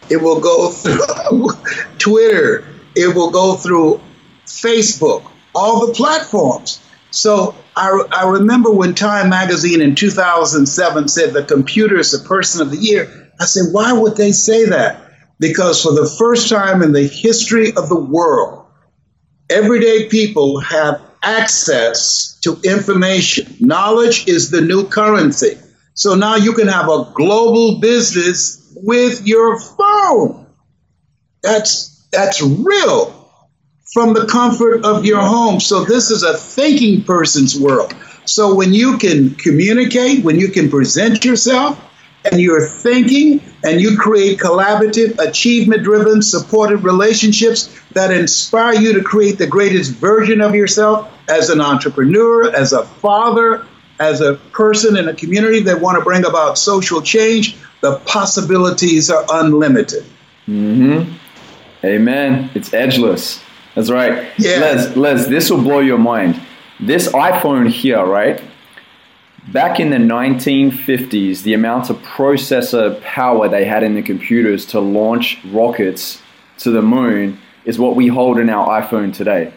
[0.10, 1.50] it will go through
[1.98, 4.02] Twitter, it will go through
[4.46, 6.80] Facebook, all the platforms.
[7.12, 12.62] So I, I remember when Time magazine in 2007 said the computer is the person
[12.62, 13.32] of the year.
[13.40, 15.00] I said, why would they say that?
[15.40, 18.66] Because for the first time in the history of the world,
[19.50, 23.56] everyday people have access to information.
[23.60, 25.58] Knowledge is the new currency.
[25.94, 30.48] So now you can have a global business with your phone.
[31.42, 33.30] That's that's real
[33.94, 35.60] from the comfort of your home.
[35.60, 37.94] So this is a thinking person's world.
[38.26, 41.80] So when you can communicate, when you can present yourself,
[42.26, 49.04] and you're thinking and you create collaborative, achievement driven, supported relationships that inspire you to
[49.04, 53.68] create the greatest version of yourself as an entrepreneur, as a father,
[54.00, 59.10] as a person in a community that want to bring about social change, the possibilities
[59.10, 60.04] are unlimited.
[60.48, 61.14] Mm-hmm.
[61.86, 62.50] Amen.
[62.54, 63.42] It's edgeless.
[63.76, 64.28] That's right.
[64.38, 64.60] Yeah.
[64.60, 66.42] Les, Les, this will blow your mind.
[66.80, 68.42] This iPhone here, right?
[69.52, 74.80] Back in the 1950s, the amount of processor power they had in the computers to
[74.80, 76.22] launch rockets
[76.60, 79.54] to the moon is what we hold in our iPhone today.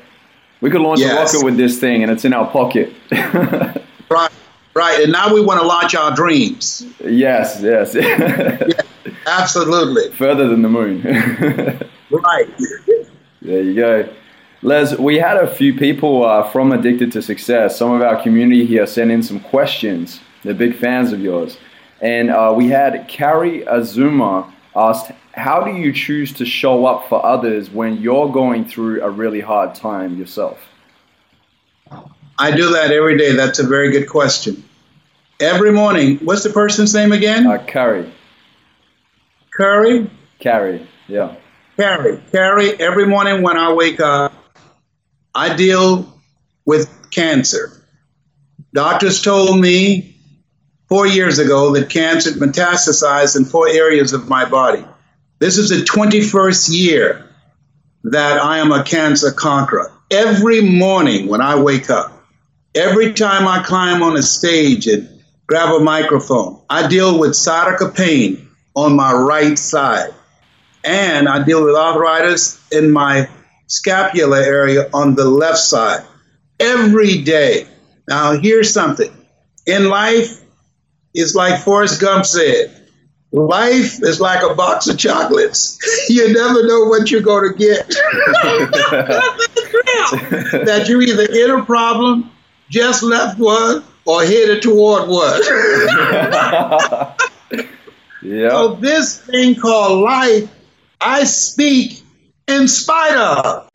[0.61, 1.12] We could launch yes.
[1.12, 2.92] a rocket with this thing and it's in our pocket.
[4.11, 4.31] right,
[4.75, 5.03] right.
[5.03, 6.87] And now we want to launch our dreams.
[7.01, 7.95] Yes, yes.
[7.95, 10.11] yeah, absolutely.
[10.12, 11.03] Further than the moon.
[12.11, 12.49] right.
[13.42, 14.09] There you go.
[14.62, 17.79] Les, we had a few people uh, from Addicted to Success.
[17.79, 20.21] Some of our community here sent in some questions.
[20.42, 21.59] They're big fans of yours.
[22.01, 27.25] And uh, we had Carrie Azuma asked, How do you choose to show up for
[27.25, 30.59] others when you're going through a really hard time yourself?
[32.38, 33.33] I do that every day.
[33.33, 34.64] That's a very good question.
[35.40, 37.46] Every morning, what's the person's name again?
[37.46, 38.12] Uh, Carrie.
[39.55, 40.11] Curry?
[40.38, 41.37] Carrie, yeah.
[41.77, 42.22] Carrie.
[42.33, 44.33] Carrie, every morning when I wake up,
[45.35, 46.20] I deal
[46.64, 47.72] with cancer.
[48.72, 50.16] Doctors told me
[50.88, 54.85] four years ago that cancer metastasized in four areas of my body.
[55.38, 57.27] This is the 21st year
[58.05, 59.92] that I am a cancer conqueror.
[60.11, 62.15] Every morning when I wake up,
[62.76, 65.08] every time I climb on a stage and
[65.46, 70.12] grab a microphone, I deal with sciatica pain on my right side.
[70.84, 73.28] And I deal with arthritis in my
[73.66, 76.04] scapular area on the left side
[76.60, 77.66] every day.
[78.08, 79.12] Now, here's something
[79.66, 80.40] in life,
[81.12, 82.86] it's like Forrest Gump said
[83.32, 85.78] life is like a box of chocolates.
[86.08, 87.86] you never know what you're going to get.
[90.66, 92.30] that you either in a problem,
[92.68, 95.40] just left one, or headed toward one.
[98.22, 98.48] yeah.
[98.50, 100.48] So this thing called life,
[101.00, 102.02] I speak
[102.46, 103.68] in spite of.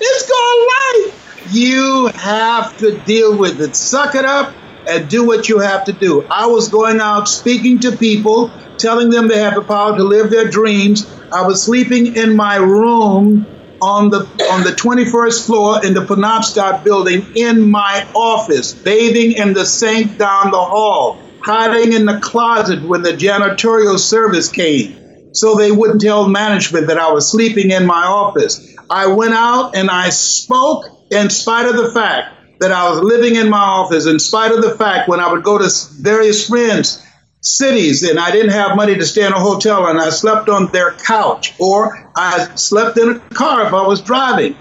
[0.00, 1.14] it's called life.
[1.50, 3.76] You have to deal with it.
[3.76, 4.54] Suck it up
[4.88, 6.22] and do what you have to do.
[6.30, 10.30] I was going out speaking to people, telling them they have the power to live
[10.30, 11.06] their dreams.
[11.30, 13.46] I was sleeping in my room
[13.80, 19.52] on the on the 21st floor in the Penobscot building in my office, bathing in
[19.52, 24.98] the sink down the hall, hiding in the closet when the janitorial service came
[25.32, 28.74] so they wouldn't tell management that I was sleeping in my office.
[28.90, 33.36] I went out and I spoke in spite of the fact that I was living
[33.36, 37.02] in my office, in spite of the fact when I would go to various friends'
[37.40, 40.72] cities and I didn't have money to stay in a hotel and I slept on
[40.72, 44.56] their couch or I slept in a car if I was driving.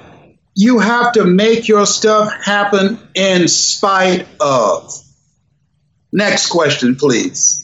[0.56, 4.92] You have to make your stuff happen in spite of.
[6.12, 7.64] Next question, please.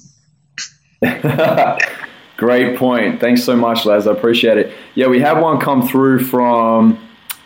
[2.38, 3.20] Great point.
[3.20, 4.06] Thanks so much, Les.
[4.06, 4.74] I appreciate it.
[4.96, 7.00] Yeah, we have one come through from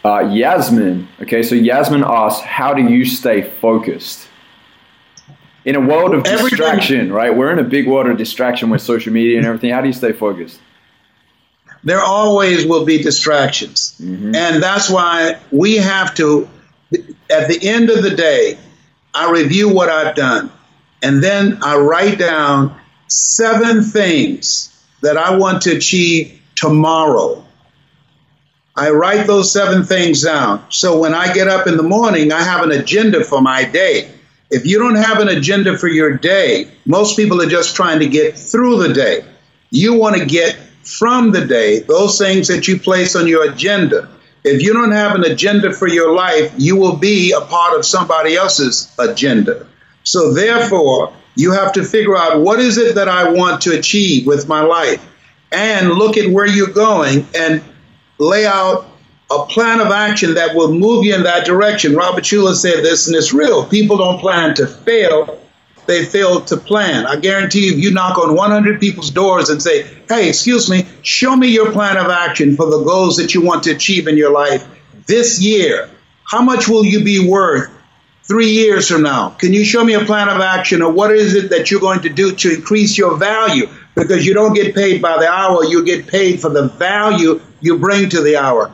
[0.04, 1.08] uh, Yasmin.
[1.22, 4.27] Okay, so Yasmin asks, How do you stay focused?
[5.68, 7.36] In a world of distraction, right?
[7.36, 9.72] We're in a big world of distraction with social media and everything.
[9.72, 10.62] How do you stay focused?
[11.84, 13.94] There always will be distractions.
[14.02, 14.34] Mm-hmm.
[14.34, 16.48] And that's why we have to,
[17.30, 18.58] at the end of the day,
[19.14, 20.52] I review what I've done.
[21.04, 27.44] And then I write down seven things that I want to achieve tomorrow.
[28.74, 30.64] I write those seven things down.
[30.70, 34.14] So when I get up in the morning, I have an agenda for my day.
[34.50, 38.08] If you don't have an agenda for your day, most people are just trying to
[38.08, 39.26] get through the day.
[39.70, 44.10] You want to get from the day those things that you place on your agenda.
[44.44, 47.86] If you don't have an agenda for your life, you will be a part of
[47.86, 49.68] somebody else's agenda.
[50.04, 54.26] So therefore, you have to figure out what is it that I want to achieve
[54.26, 55.06] with my life
[55.52, 57.62] and look at where you're going and
[58.18, 58.88] lay out
[59.30, 61.96] a plan of action that will move you in that direction.
[61.96, 63.66] Robert Schuller said this, and it's real.
[63.66, 65.42] People don't plan to fail,
[65.86, 67.06] they fail to plan.
[67.06, 70.86] I guarantee you, if you knock on 100 people's doors and say, hey, excuse me,
[71.02, 74.18] show me your plan of action for the goals that you want to achieve in
[74.18, 74.66] your life
[75.08, 75.90] this year,
[76.24, 77.72] how much will you be worth
[78.24, 79.30] three years from now?
[79.30, 82.02] Can you show me a plan of action or what is it that you're going
[82.02, 83.68] to do to increase your value?
[83.96, 87.80] Because you don't get paid by the hour, you get paid for the value you
[87.80, 88.72] bring to the hour.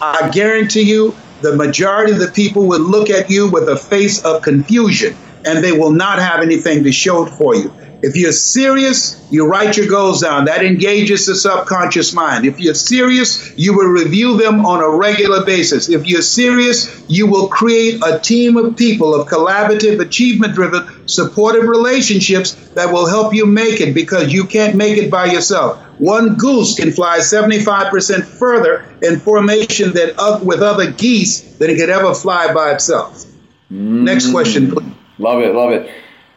[0.00, 4.24] I guarantee you, the majority of the people will look at you with a face
[4.24, 7.72] of confusion and they will not have anything to show for you.
[8.02, 10.46] If you're serious, you write your goals down.
[10.46, 12.46] That engages the subconscious mind.
[12.46, 15.88] If you're serious, you will review them on a regular basis.
[15.90, 21.64] If you're serious, you will create a team of people of collaborative, achievement driven, supportive
[21.64, 25.78] relationships that will help you make it because you can't make it by yourself.
[25.98, 30.10] One goose can fly 75% further in formation than
[30.42, 33.26] with other geese than it could ever fly by itself.
[33.70, 34.04] Mm.
[34.04, 34.94] Next question, please.
[35.18, 35.90] Love it, love it.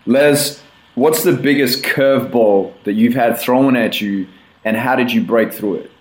[0.05, 0.62] Les,
[0.95, 4.27] what's the biggest curveball that you've had thrown at you,
[4.63, 5.91] and how did you break through it?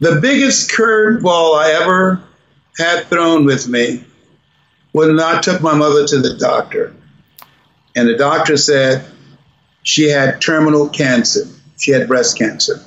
[0.00, 2.22] The biggest curveball I ever
[2.76, 4.04] had thrown with me
[4.92, 6.94] when I took my mother to the doctor.
[7.94, 9.04] And the doctor said
[9.82, 11.46] she had terminal cancer.
[11.78, 12.84] She had breast cancer.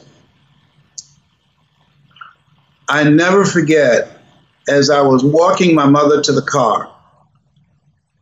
[2.88, 4.20] I never forget
[4.68, 6.92] as I was walking my mother to the car,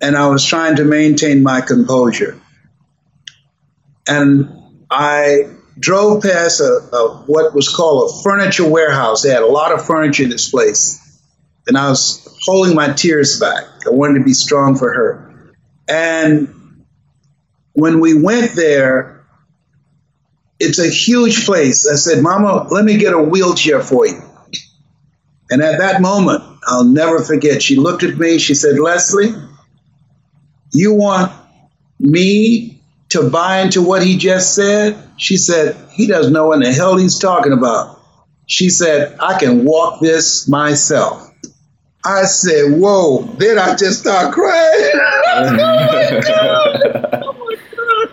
[0.04, 2.38] and I was trying to maintain my composure.
[4.06, 4.50] And
[4.92, 5.50] I
[5.80, 9.24] drove past a, a, what was called a furniture warehouse.
[9.24, 11.00] They had a lot of furniture in this place,
[11.68, 13.64] and I was holding my tears back.
[13.88, 15.56] I wanted to be strong for her.
[15.88, 16.84] And
[17.72, 19.26] when we went there,
[20.60, 21.90] it's a huge place.
[21.90, 24.22] I said, "Mama, let me get a wheelchair for you."
[25.50, 27.62] And at that moment, I'll never forget.
[27.62, 28.38] She looked at me.
[28.38, 29.34] She said, "Leslie."
[30.74, 31.32] You want
[32.00, 34.98] me to buy into what he just said?
[35.18, 38.02] She said, He doesn't know what the hell he's talking about.
[38.48, 41.32] She said, I can walk this myself.
[42.04, 43.24] I said, Whoa.
[43.38, 44.92] Then I just start crying.
[44.96, 47.24] oh my God.
[47.24, 48.12] Oh my God.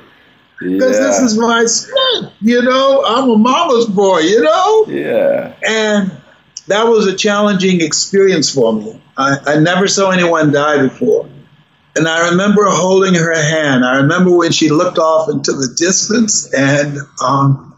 [0.60, 1.06] Because yeah.
[1.06, 3.02] this is my son, you know.
[3.06, 4.84] I'm a mama's boy, you know.
[4.88, 5.54] Yeah.
[5.66, 6.12] And
[6.66, 9.02] that was a challenging experience for me.
[9.16, 11.26] I, I never saw anyone die before.
[11.96, 13.84] And I remember holding her hand.
[13.84, 17.74] I remember when she looked off into the distance and um,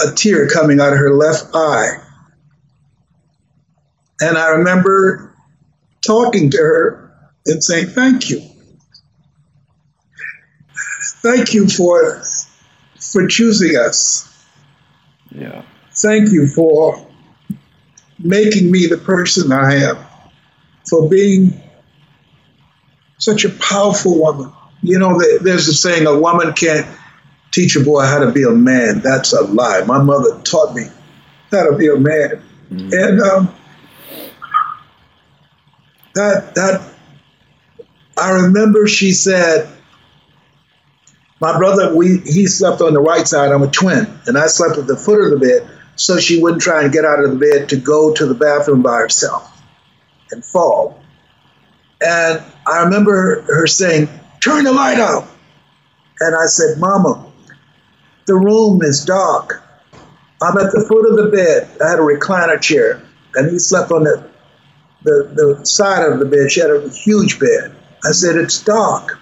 [0.00, 1.96] a tear coming out of her left eye.
[4.20, 5.34] And I remember
[6.06, 8.42] talking to her and saying, Thank you.
[11.22, 12.22] Thank you for,
[12.98, 14.30] for choosing us.
[15.30, 15.62] Yeah.
[15.90, 17.06] Thank you for
[18.18, 19.96] making me the person I am,
[20.88, 21.63] for being
[23.18, 24.52] such a powerful woman.
[24.82, 26.86] You know, there's a saying, a woman can't
[27.52, 29.00] teach a boy how to be a man.
[29.00, 29.82] That's a lie.
[29.86, 30.84] My mother taught me
[31.50, 32.42] how to be a man.
[32.70, 32.90] Mm-hmm.
[32.92, 33.54] And um,
[36.14, 36.94] that, that,
[38.16, 39.70] I remember she said,
[41.40, 43.52] my brother, we he slept on the right side.
[43.52, 46.62] I'm a twin, and I slept at the foot of the bed, so she wouldn't
[46.62, 49.60] try and get out of the bed to go to the bathroom by herself
[50.30, 51.02] and fall.
[52.00, 54.08] And I remember her saying,
[54.40, 55.26] Turn the light out.
[56.20, 57.32] And I said, Mama,
[58.26, 59.62] the room is dark.
[60.42, 61.70] I'm at the foot of the bed.
[61.82, 63.02] I had a recliner chair,
[63.34, 64.28] and he slept on the,
[65.02, 66.50] the, the side of the bed.
[66.50, 67.74] She had a huge bed.
[68.04, 69.18] I said, It's dark.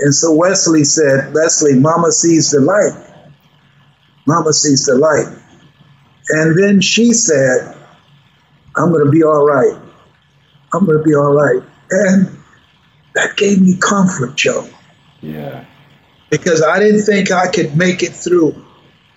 [0.00, 3.12] And so Wesley said, Leslie, Mama sees the light.
[4.26, 5.38] Mama sees the light.
[6.30, 7.76] And then she said,
[8.76, 9.76] I'm going to be all right.
[10.72, 11.62] I'm going to be all right.
[11.92, 12.38] And
[13.14, 14.66] that gave me comfort, Joe.
[15.20, 15.64] Yeah.
[16.30, 18.64] Because I didn't think I could make it through.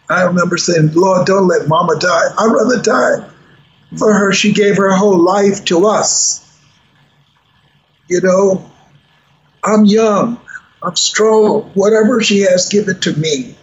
[0.10, 2.28] I remember saying, Lord, don't let mama die.
[2.38, 3.30] I'd rather die
[3.98, 4.34] for her.
[4.34, 6.42] She gave her whole life to us.
[8.10, 8.70] You know,
[9.64, 10.40] I'm young,
[10.84, 13.56] I'm strong, whatever she has given to me.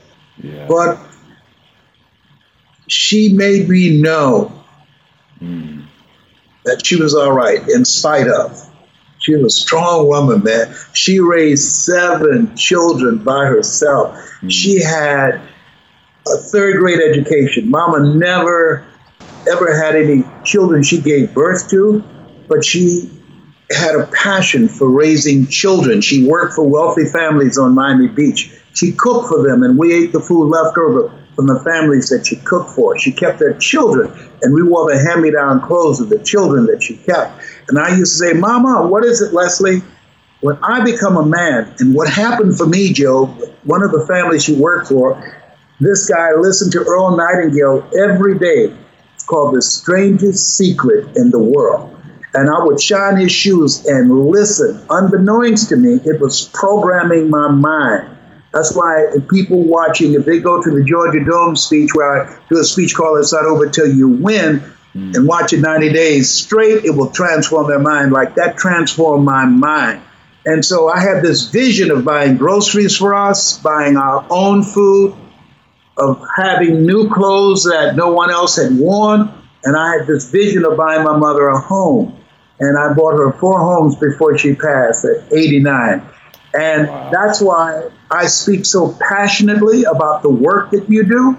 [0.43, 0.67] Yeah.
[0.67, 0.99] But
[2.89, 4.65] she made me know
[5.41, 5.87] mm
[6.65, 8.72] that she was all right in spite of.
[9.23, 10.75] She was a strong woman, man.
[10.93, 14.17] She raised seven children by herself.
[14.17, 14.49] Mm-hmm.
[14.49, 15.41] She had
[16.27, 17.71] a third grade education.
[17.71, 18.85] Mama never,
[19.51, 22.03] ever had any children she gave birth to,
[22.49, 23.11] but she
[23.71, 26.01] had a passion for raising children.
[26.01, 28.53] She worked for wealthy families on Miami Beach.
[28.75, 32.27] She cooked for them, and we ate the food left over from the families that
[32.27, 32.99] she cooked for.
[32.99, 34.13] She kept their children,
[34.43, 37.41] and we wore the hand me down clothes of the children that she kept.
[37.69, 39.83] And I used to say, Mama, what is it, Leslie?
[40.43, 43.27] when I become a man, and what happened for me, Joe,
[43.63, 45.41] one of the families you work for,
[45.79, 48.77] this guy listened to Earl Nightingale every day.
[49.15, 51.97] It's called The Strangest Secret in the World.
[52.35, 54.85] And I would shine his shoes and listen.
[54.91, 58.17] Unbeknownst to me, it was programming my mind.
[58.53, 62.59] That's why people watching, if they go to the Georgia Dome speech where I do
[62.59, 64.61] a speech called It's Not Over Till You Win,
[64.95, 65.15] mm.
[65.15, 68.13] and watch it 90 days straight, it will transform their mind.
[68.13, 70.03] Like that transformed my mind.
[70.45, 75.15] And so I had this vision of buying groceries for us, buying our own food,
[75.97, 79.33] of having new clothes that no one else had worn.
[79.65, 82.19] And I had this vision of buying my mother a home.
[82.59, 86.03] And I bought her four homes before she passed at 89.
[86.55, 87.11] And wow.
[87.13, 91.37] that's why I speak so passionately about the work that you do,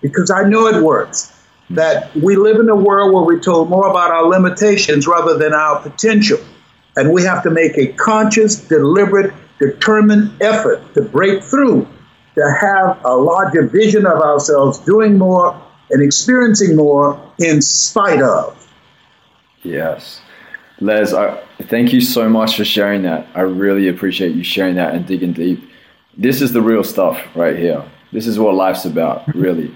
[0.00, 1.32] because I know it works.
[1.70, 5.52] That we live in a world where we're told more about our limitations rather than
[5.52, 6.38] our potential.
[6.96, 11.88] And we have to make a conscious, deliberate, determined effort to break through,
[12.36, 15.60] to have a larger vision of ourselves, doing more
[15.90, 18.72] and experiencing more in spite of.
[19.62, 20.20] Yes.
[20.80, 23.26] Les, I, thank you so much for sharing that.
[23.34, 25.68] I really appreciate you sharing that and digging deep.
[26.16, 27.84] This is the real stuff right here.
[28.12, 29.74] This is what life's about, really.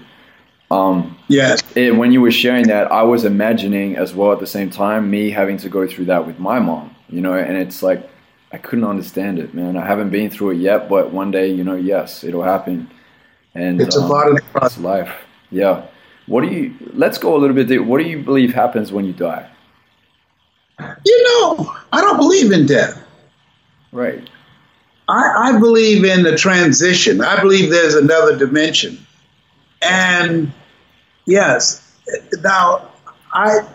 [0.71, 1.61] Um, yes.
[1.75, 5.09] It, when you were sharing that, I was imagining as well at the same time
[5.09, 8.09] me having to go through that with my mom you know, and it's like
[8.51, 9.77] I couldn't understand it, man.
[9.77, 12.89] I haven't been through it yet, but one day, you know, yes, it'll happen.
[13.53, 14.79] And it's um, a part of the process.
[14.79, 15.13] life.
[15.51, 15.85] Yeah.
[16.25, 16.73] What do you?
[16.93, 17.67] Let's go a little bit.
[17.67, 17.83] deeper.
[17.83, 19.49] What do you believe happens when you die?
[20.79, 23.03] You know, I don't believe in death.
[23.91, 24.27] Right.
[25.07, 27.21] I, I believe in the transition.
[27.21, 29.05] I believe there's another dimension,
[29.81, 30.53] and
[31.25, 31.99] yes,
[32.43, 32.91] now
[33.31, 33.67] I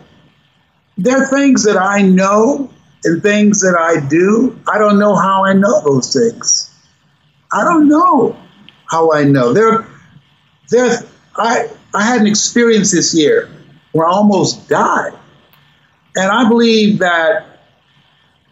[0.98, 2.70] there are things that I know
[3.04, 6.72] and things that I do, I don't know how I know those things.
[7.52, 8.36] I don't know
[8.90, 9.52] how I know.
[9.52, 9.86] There,
[10.70, 10.98] there.
[11.36, 13.48] I I had an experience this year
[13.92, 15.12] where I almost died,
[16.16, 17.60] and I believe that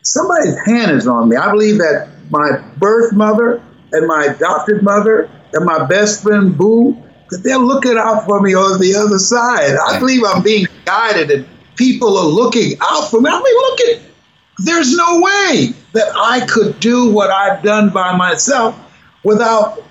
[0.03, 1.37] somebody's hand is on me.
[1.37, 7.03] I believe that my birth mother and my adopted mother and my best friend Boo
[7.43, 9.77] they're looking out for me on the other side.
[9.87, 13.31] I believe I'm being guided and people are looking out for me.
[13.31, 14.15] I mean, look at
[14.59, 18.79] there's no way that I could do what I've done by myself
[19.25, 19.83] without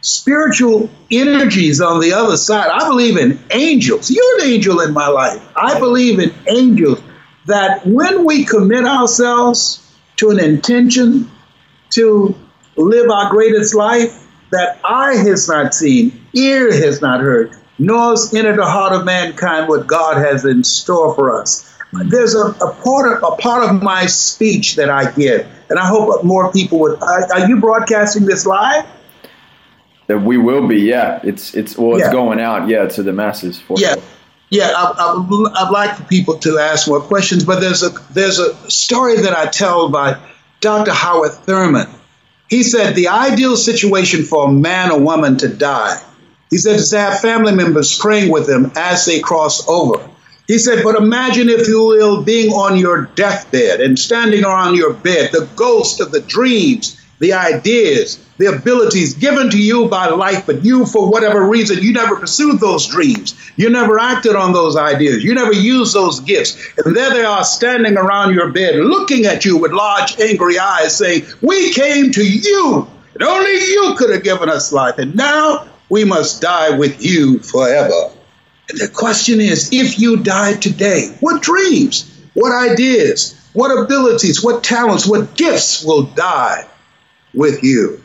[0.00, 2.70] spiritual energies on the other side.
[2.70, 4.10] I believe in angels.
[4.10, 5.42] You're an angel in my life.
[5.56, 7.02] I believe in angels
[7.46, 9.82] that when we commit ourselves
[10.16, 11.30] to an intention
[11.90, 12.34] to
[12.76, 18.32] live our greatest life, that eye has not seen, ear has not heard, nor has
[18.34, 22.74] entered the heart of mankind what God has in store for us there's a, a,
[22.82, 26.78] part of a part of my speech that I give, and I hope more people
[26.80, 27.02] would.
[27.02, 28.86] Are, are you broadcasting this live?
[30.06, 31.20] That we will be, yeah.
[31.22, 32.12] It's it's well, it's yeah.
[32.12, 33.60] going out, yeah, to the masses.
[33.60, 34.02] For yeah, sure.
[34.50, 34.72] yeah.
[34.74, 39.16] I, I'd like for people to ask more questions, but there's a there's a story
[39.22, 40.20] that I tell by
[40.60, 40.92] Dr.
[40.92, 41.88] Howard Thurman.
[42.48, 46.00] He said the ideal situation for a man or woman to die.
[46.50, 50.08] He said is to have family members praying with them as they cross over.
[50.46, 54.92] He said, But imagine, if you will, being on your deathbed and standing around your
[54.92, 60.44] bed, the ghost of the dreams, the ideas, the abilities given to you by life,
[60.46, 63.34] but you, for whatever reason, you never pursued those dreams.
[63.56, 65.24] You never acted on those ideas.
[65.24, 66.56] You never used those gifts.
[66.76, 70.96] And there they are standing around your bed, looking at you with large, angry eyes,
[70.96, 74.98] saying, We came to you, and only you could have given us life.
[74.98, 78.10] And now we must die with you forever.
[78.68, 84.62] And the question is if you died today, what dreams, what ideas, what abilities, what
[84.64, 86.66] talents, what gifts will die
[87.36, 88.02] with you?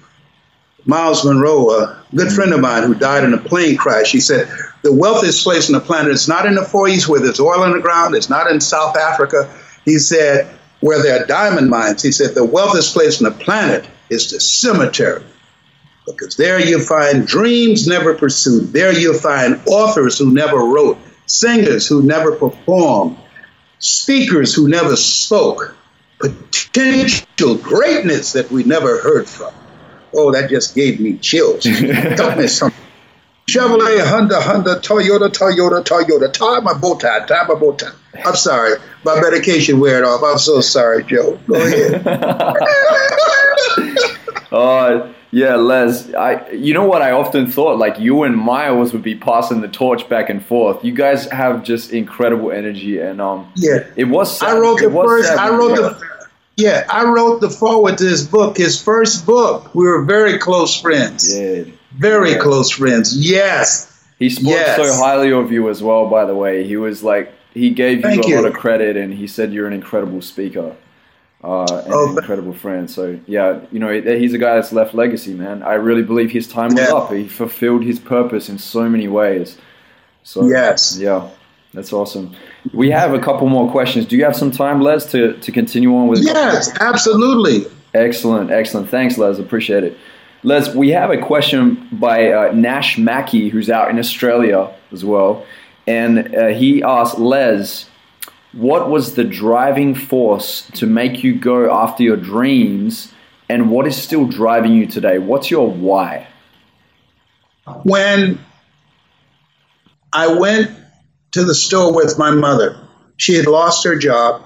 [0.85, 2.35] Myles Munroe, a good mm.
[2.35, 4.47] friend of mine who died in a plane crash, he said,
[4.83, 7.63] The wealthiest place on the planet is not in the Far East where there's oil
[7.63, 9.53] in the ground, it's not in South Africa.
[9.85, 13.87] He said, Where there are diamond mines, he said, The wealthiest place on the planet
[14.09, 15.23] is the cemetery
[16.05, 18.73] because there you'll find dreams never pursued.
[18.73, 23.17] There you'll find authors who never wrote, singers who never performed,
[23.79, 25.75] speakers who never spoke,
[26.21, 29.53] potential greatness that we never heard from.
[30.13, 31.63] Oh, that just gave me chills.
[31.63, 32.79] Tell me something.
[33.47, 36.31] Chevrolet, Honda, Honda, Toyota, Toyota, Toyota.
[36.31, 37.91] Tie my bow tie, tie my bow tie.
[38.25, 38.77] I'm sorry.
[39.03, 40.21] My medication wearing off.
[40.23, 41.39] I'm so sorry, Joe.
[41.47, 42.07] Go ahead.
[44.51, 46.13] uh, yeah, Les.
[46.13, 49.69] I, you know what I often thought, like you and Myles would be passing the
[49.69, 50.83] torch back and forth.
[50.83, 54.39] You guys have just incredible energy, and um, yeah, it was.
[54.39, 54.49] Sad.
[54.49, 55.31] I wrote the first.
[55.31, 56.10] I wrote the.
[56.61, 59.73] Yeah, I wrote the forward to his book, his first book.
[59.73, 61.35] We were very close friends.
[61.35, 61.63] Yeah.
[61.91, 62.39] Very yeah.
[62.39, 63.17] close friends.
[63.17, 63.87] Yes.
[64.19, 64.77] He spoke yes.
[64.77, 66.63] so highly of you as well, by the way.
[66.63, 68.35] He was like, he gave you Thank a you.
[68.35, 70.75] lot of credit and he said you're an incredible speaker.
[71.43, 72.89] Uh, and oh, an incredible friend.
[72.89, 75.63] So yeah, you know, he's a guy that's left legacy, man.
[75.63, 76.93] I really believe his time was yeah.
[76.93, 77.11] up.
[77.11, 79.57] He fulfilled his purpose in so many ways.
[80.23, 81.29] So yes, yeah,
[81.73, 82.35] that's awesome.
[82.73, 84.05] We have a couple more questions.
[84.05, 86.23] Do you have some time, Les, to, to continue on with?
[86.23, 87.71] Yes, absolutely.
[87.93, 88.89] Excellent, excellent.
[88.89, 89.39] Thanks, Les.
[89.39, 89.97] Appreciate it.
[90.43, 95.45] Les, we have a question by uh, Nash Mackey, who's out in Australia as well.
[95.87, 97.89] And uh, he asked Les,
[98.51, 103.13] what was the driving force to make you go after your dreams?
[103.47, 105.19] And what is still driving you today?
[105.19, 106.27] What's your why?
[107.83, 108.39] When
[110.11, 110.71] I went
[111.31, 114.43] to the store with my mother, she had lost her job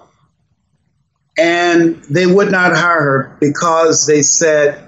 [1.37, 4.81] and they would not hire her because they said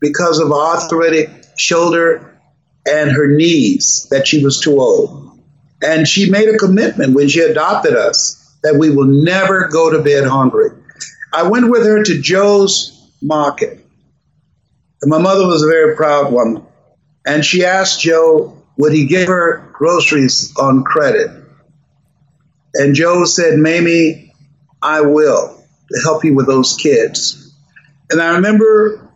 [0.00, 2.38] because of arthritic shoulder
[2.86, 5.38] and her knees that she was too old.
[5.82, 10.02] And she made a commitment when she adopted us that we will never go to
[10.02, 10.70] bed hungry.
[11.32, 13.84] I went with her to Joe's market.
[15.02, 16.64] And my mother was a very proud woman.
[17.26, 21.30] And she asked Joe, would he give her groceries on credit?
[22.74, 24.32] And Joe said, Mamie,
[24.82, 27.54] I will to help you with those kids.
[28.10, 29.08] And I remember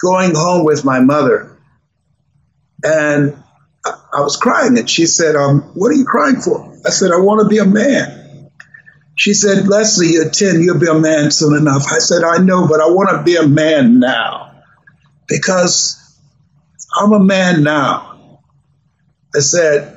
[0.00, 1.56] going home with my mother,
[2.82, 3.36] and
[3.84, 6.72] I was crying, and she said, um, What are you crying for?
[6.84, 8.50] I said, I want to be a man.
[9.14, 11.84] She said, Leslie, you're 10, you'll be a man soon enough.
[11.90, 14.62] I said, I know, but I want to be a man now
[15.26, 16.18] because
[16.94, 18.40] I'm a man now.
[19.34, 19.95] I said,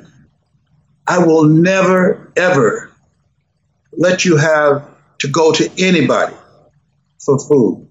[1.09, 2.91] I will never, ever
[3.91, 4.87] let you have
[5.19, 6.35] to go to anybody
[7.25, 7.89] for food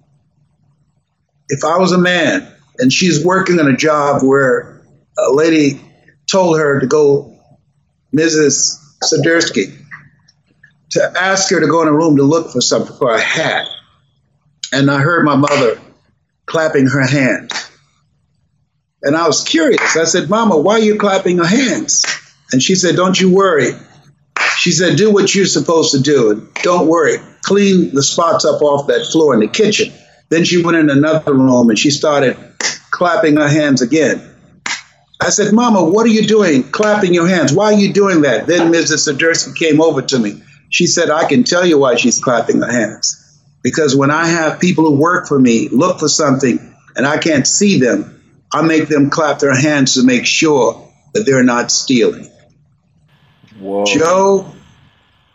[1.48, 2.46] if I was a man
[2.78, 4.82] and she's working in a job where
[5.18, 5.80] a lady
[6.30, 7.36] told her to go,
[8.14, 8.78] Mrs.
[9.02, 9.76] Sadirsky,
[10.90, 13.66] to ask her to go in a room to look for something for a hat.
[14.72, 15.80] And I heard my mother
[16.46, 17.70] clapping her hands.
[19.02, 19.96] And I was curious.
[19.96, 22.04] I said, Mama, why are you clapping your hands?
[22.53, 23.72] And she said, Don't you worry.
[24.57, 26.30] She said, Do what you're supposed to do.
[26.30, 27.18] And don't worry.
[27.42, 29.92] Clean the spots up off that floor in the kitchen.
[30.28, 32.36] Then she went in another room and she started
[32.90, 34.22] clapping her hands again.
[35.20, 36.70] I said, Mama, what are you doing?
[36.70, 37.53] Clapping your hands.
[37.53, 38.46] Why are you doing that?
[38.46, 39.09] Then Mrs.
[39.09, 40.42] Sadirsky came over to me.
[40.70, 43.24] She said, I can tell you why she's clapping her hands.
[43.62, 47.46] Because when I have people who work for me look for something and I can't
[47.46, 48.22] see them,
[48.53, 52.30] I make them clap their hands to make sure that they're not stealing.
[53.59, 53.84] Whoa.
[53.84, 54.52] Joe,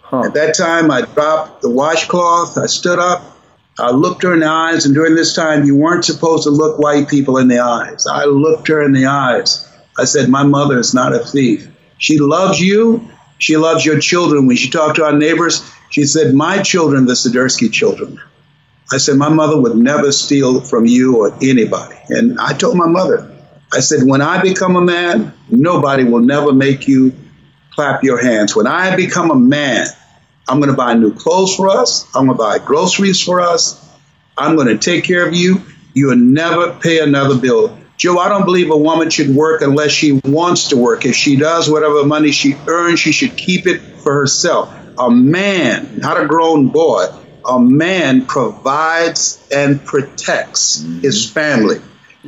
[0.02, 0.24] huh.
[0.26, 2.58] at that time, I dropped the washcloth.
[2.58, 3.34] I stood up.
[3.80, 6.78] I looked her in the eyes, and during this time, you weren't supposed to look
[6.78, 8.06] white people in the eyes.
[8.06, 9.68] I looked her in the eyes.
[9.98, 11.68] I said, My mother is not a thief.
[11.98, 13.10] She loves you.
[13.40, 14.46] She loves your children.
[14.46, 18.20] When she talked to our neighbors, she said, My children, the Sadirsky children.
[18.92, 21.96] I said, My mother would never steal from you or anybody.
[22.10, 23.32] And I told my mother,
[23.74, 27.12] I said, When I become a man, nobody will never make you
[27.76, 28.56] clap your hands.
[28.56, 29.88] When I become a man,
[30.48, 32.06] I'm going to buy new clothes for us.
[32.16, 33.80] I'm going to buy groceries for us.
[34.38, 35.62] I'm going to take care of you.
[35.94, 37.78] You'll never pay another bill.
[37.98, 41.06] Joe, I don't believe a woman should work unless she wants to work.
[41.06, 44.74] If she does whatever money she earns, she should keep it for herself.
[44.98, 47.06] A man, not a grown boy,
[47.46, 51.02] a man provides and protects mm-hmm.
[51.02, 51.78] his family.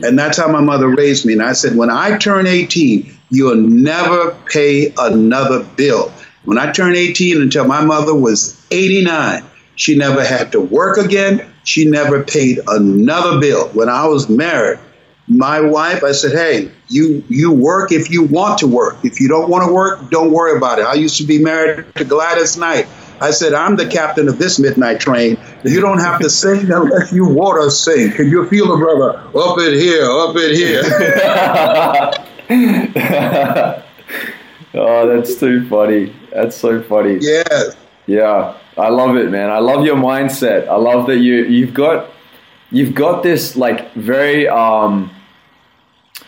[0.02, 1.34] And that's how my mother raised me.
[1.34, 6.12] And I said, when I turn 18, you'll never pay another bill.
[6.44, 9.44] When I turned 18 until my mother was 89,
[9.76, 11.52] she never had to work again.
[11.64, 13.70] She never paid another bill.
[13.70, 14.80] When I was married,
[15.28, 18.98] my wife, I said, "Hey, you you work if you want to work.
[19.04, 21.86] If you don't want to work, don't worry about it." I used to be married
[21.96, 22.88] to Gladys Knight.
[23.20, 25.38] I said, "I'm the captain of this midnight train.
[25.64, 28.12] You don't have to sing unless you want to sing.
[28.12, 29.20] Can you feel it, brother?
[29.36, 32.12] Up in here, up in here."
[34.76, 36.14] Oh, that's too funny.
[36.34, 37.18] That's so funny.
[37.22, 37.44] Yeah.
[38.08, 38.58] Yeah.
[38.78, 39.50] I love it, man.
[39.50, 40.68] I love your mindset.
[40.68, 42.12] I love that you you've got
[42.72, 45.12] you've got this like very um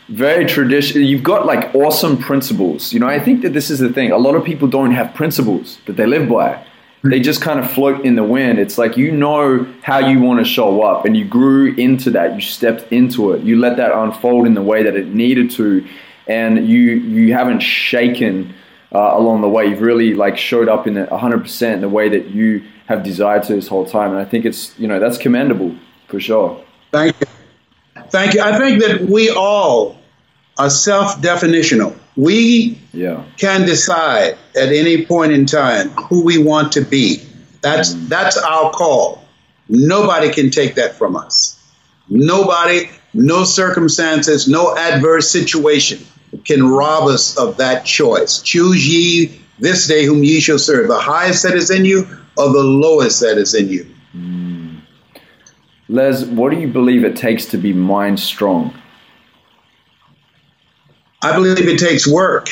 [0.07, 2.93] very traditional you've got like awesome principles.
[2.93, 4.11] You know, I think that this is the thing.
[4.11, 6.65] A lot of people don't have principles that they live by.
[7.03, 8.59] They just kind of float in the wind.
[8.59, 12.35] It's like you know how you want to show up and you grew into that.
[12.35, 13.43] You stepped into it.
[13.43, 15.85] You let that unfold in the way that it needed to
[16.27, 18.53] and you you haven't shaken
[18.93, 19.67] uh, along the way.
[19.67, 23.43] You've really like showed up in a 100% in the way that you have desired
[23.43, 24.11] to this whole time.
[24.11, 25.75] And I think it's, you know, that's commendable
[26.07, 26.63] for sure.
[26.91, 27.27] Thank you.
[28.09, 28.41] Thank you.
[28.41, 29.97] I think that we all
[30.57, 31.97] are self definitional.
[32.15, 33.23] We yeah.
[33.37, 37.21] can decide at any point in time who we want to be.
[37.61, 38.07] That's mm.
[38.07, 39.23] that's our call.
[39.67, 41.53] Nobody can take that from us.
[42.09, 45.99] Nobody, no circumstances, no adverse situation
[46.45, 48.41] can rob us of that choice.
[48.41, 52.07] Choose ye this day whom ye shall serve, the highest that is in you
[52.37, 53.87] or the lowest that is in you.
[54.15, 54.81] Mm.
[55.89, 58.73] Les, what do you believe it takes to be mind strong?
[61.21, 62.49] I believe it takes work.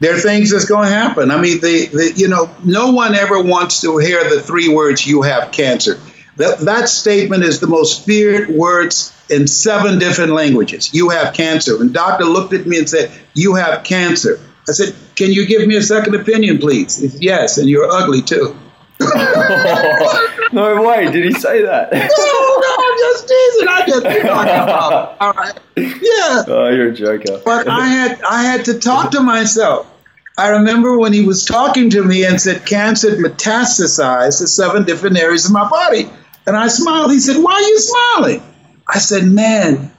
[0.00, 1.30] There are things that's going to happen.
[1.30, 5.06] I mean, the, the you know, no one ever wants to hear the three words
[5.06, 5.98] "you have cancer."
[6.36, 10.92] That that statement is the most feared words in seven different languages.
[10.92, 11.80] You have cancer.
[11.80, 15.66] And doctor looked at me and said, "You have cancer." I said, "Can you give
[15.66, 18.56] me a second opinion, please?" He said, yes, and you're ugly too.
[20.52, 21.10] no way!
[21.10, 21.92] Did he say that?
[21.92, 23.68] no, no, I'm just teasing.
[23.68, 25.58] I just you know, all right.
[25.76, 26.44] Yeah.
[26.46, 27.40] Oh, you're a joker.
[27.44, 29.90] but I had I had to talk to myself.
[30.36, 35.16] I remember when he was talking to me and said cancer metastasized to seven different
[35.16, 36.10] areas of my body.
[36.46, 37.10] And I smiled.
[37.10, 38.42] He said, Why are you smiling?
[38.88, 39.90] I said, Man,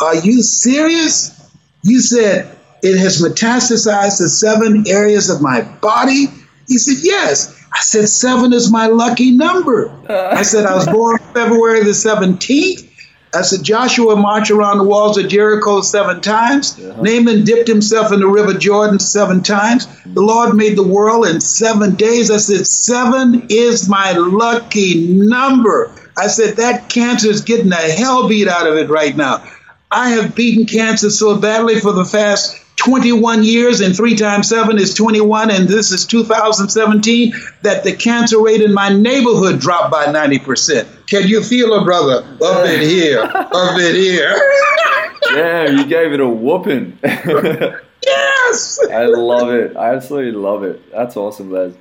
[0.00, 1.36] are you serious?
[1.82, 6.26] You said it has metastasized to seven areas of my body?
[6.66, 7.56] He said, Yes.
[7.72, 9.90] I said, Seven is my lucky number.
[10.08, 10.30] Uh.
[10.32, 12.89] I said, I was born February the 17th.
[13.32, 16.78] I said, Joshua marched around the walls of Jericho seven times.
[16.78, 17.00] Uh-huh.
[17.00, 19.86] Naaman dipped himself in the river Jordan seven times.
[20.04, 22.30] The Lord made the world in seven days.
[22.30, 25.92] I said, Seven is my lucky number.
[26.18, 29.44] I said, That cancer is getting the hell beat out of it right now.
[29.92, 34.78] I have beaten cancer so badly for the past 21 years, and three times seven
[34.78, 40.06] is 21, and this is 2017, that the cancer rate in my neighborhood dropped by
[40.06, 41.06] 90%.
[41.06, 42.24] Can you feel it, brother?
[42.42, 44.34] Up in here, up in here.
[45.34, 46.98] yeah, you gave it a whooping.
[47.02, 48.80] yes.
[48.90, 49.76] I love it.
[49.76, 50.90] I absolutely love it.
[50.90, 51.74] That's awesome, Les.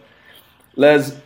[0.75, 1.17] Les,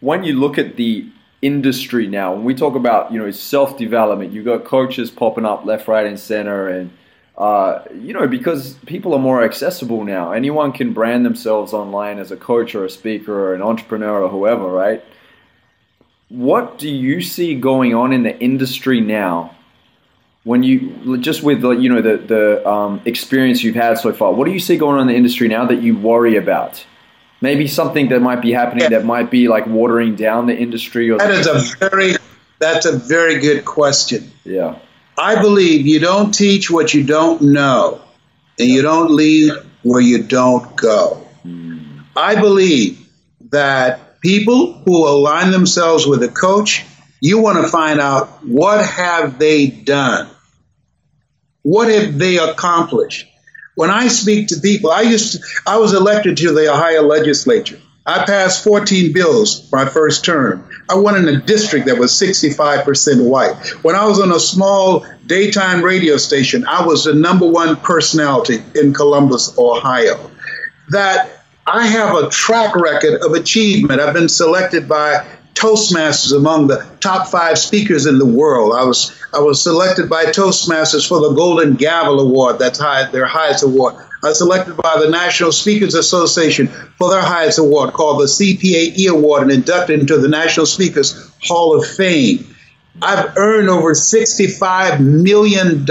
[0.00, 1.08] when you look at the
[1.42, 5.64] industry now, when we talk about you know self development, you've got coaches popping up
[5.64, 6.90] left, right, and center, and
[7.36, 10.32] uh, you know, because people are more accessible now.
[10.32, 14.28] Anyone can brand themselves online as a coach or a speaker or an entrepreneur or
[14.28, 15.02] whoever, right?
[16.28, 19.56] What do you see going on in the industry now?
[20.44, 24.32] When you just with the, you know the the um, experience you've had so far,
[24.32, 26.84] what do you see going on in the industry now that you worry about?
[27.40, 31.10] Maybe something that might be happening that might be like watering down the industry.
[31.10, 32.14] Or that is a very
[32.58, 34.32] that's a very good question.
[34.44, 34.78] Yeah
[35.18, 38.00] I believe you don't teach what you don't know,
[38.58, 39.52] and you don't lead
[39.82, 41.26] where you don't go.
[41.42, 42.00] Hmm.
[42.16, 43.08] I believe
[43.50, 46.84] that people who align themselves with a coach,
[47.20, 50.28] you want to find out what have they done?
[51.62, 53.28] What have they accomplished?
[53.74, 57.80] When I speak to people, I used to, I was elected to the Ohio legislature.
[58.04, 60.68] I passed 14 bills my first term.
[60.88, 63.54] I won in a district that was 65% white.
[63.82, 68.62] When I was on a small daytime radio station, I was the number one personality
[68.74, 70.30] in Columbus, Ohio.
[70.90, 74.00] That I have a track record of achievement.
[74.00, 75.24] I've been selected by
[75.54, 78.74] Toastmasters among the top five speakers in the world.
[78.74, 82.58] I was I was selected by Toastmasters for the Golden Gavel Award.
[82.58, 83.94] That's high, their highest award.
[84.24, 89.08] I was selected by the National Speakers Association for their highest award called the CPAE
[89.08, 92.54] Award and inducted into the National Speakers Hall of Fame.
[93.00, 95.84] I've earned over $65 million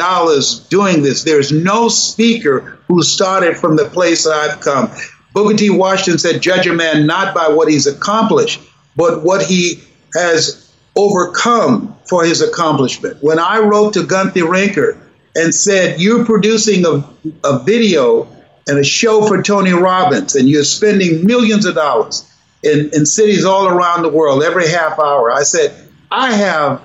[0.69, 1.23] doing this.
[1.23, 4.91] There's no speaker who started from the place that I've come.
[5.33, 5.69] Booker T.
[5.69, 8.61] Washington said, Judge a man not by what he's accomplished,
[8.95, 13.17] but what he has overcome for his accomplishment.
[13.21, 14.97] When I wrote to Guthy-Renker
[15.35, 17.03] and said, You're producing a,
[17.43, 18.27] a video
[18.67, 22.27] and a show for Tony Robbins, and you're spending millions of dollars
[22.63, 25.31] in, in cities all around the world every half hour.
[25.31, 25.73] I said,
[26.11, 26.81] I have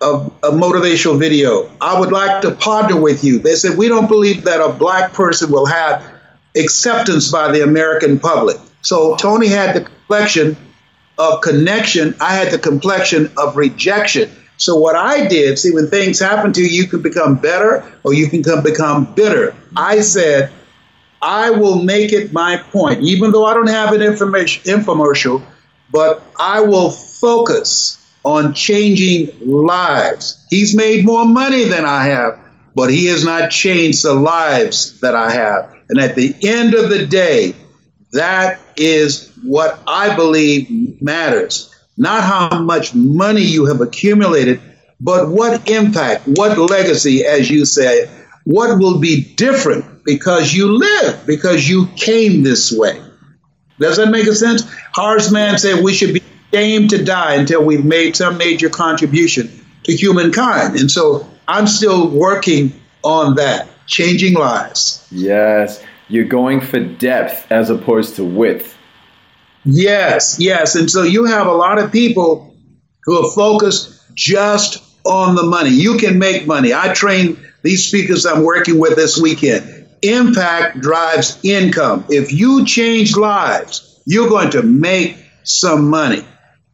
[0.00, 1.70] a, a, motivational video.
[1.80, 3.38] I would like to partner with you.
[3.38, 6.04] They said, We don't believe that a black person will have
[6.56, 8.56] acceptance by the American public.
[8.82, 10.56] So Tony had the complexion
[11.18, 14.30] of connection, I had the complexion of rejection.
[14.58, 18.12] So what I did, see, when things happen to you, you can become better or
[18.12, 19.54] you can become bitter.
[19.76, 20.52] I said,
[21.22, 25.42] I will make it my point, even though I don't have an information infomercial,
[25.90, 27.94] but I will focus
[28.24, 30.44] on changing lives.
[30.50, 32.40] He's made more money than I have,
[32.74, 35.74] but he has not changed the lives that I have.
[35.88, 37.54] And at the end of the day,
[38.12, 41.74] that is what I believe matters.
[41.98, 44.60] Not how much money you have accumulated,
[45.00, 48.08] but what impact, what legacy, as you say,
[48.44, 53.02] what will be different because you live, because you came this way.
[53.78, 54.62] Does that make a sense?
[54.94, 56.22] Horace Mann said we should be
[56.52, 59.50] ashamed to die until we've made some major contribution
[59.82, 60.76] to humankind.
[60.76, 62.72] And so I'm still working
[63.02, 65.06] on that, changing lives.
[65.10, 65.84] Yes.
[66.08, 68.77] You're going for depth as opposed to width.
[69.70, 70.76] Yes, yes.
[70.76, 72.56] And so you have a lot of people
[73.04, 75.70] who are focused just on the money.
[75.70, 76.72] You can make money.
[76.72, 79.86] I train these speakers I'm working with this weekend.
[80.00, 82.06] Impact drives income.
[82.08, 86.26] If you change lives, you're going to make some money.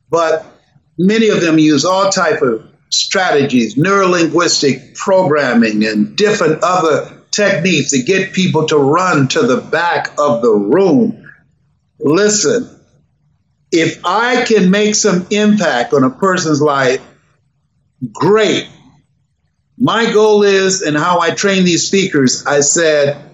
[0.09, 0.47] But
[0.97, 8.05] many of them use all type of strategies, neurolinguistic programming and different other techniques to
[8.05, 11.29] get people to run to the back of the room.
[11.99, 12.71] Listen,
[13.75, 17.03] if I can make some impact on a person's life,
[18.13, 18.69] great.
[19.77, 23.33] My goal is, and how I train these speakers, I said,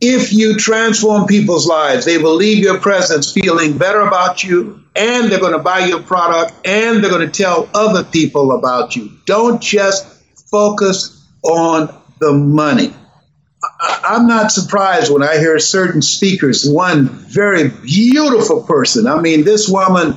[0.00, 5.30] if you transform people's lives, they will leave your presence feeling better about you, and
[5.30, 9.10] they're going to buy your product, and they're going to tell other people about you.
[9.26, 10.06] Don't just
[10.50, 12.94] focus on the money.
[13.80, 19.06] I'm not surprised when I hear certain speakers, one very beautiful person.
[19.06, 20.14] I mean, this woman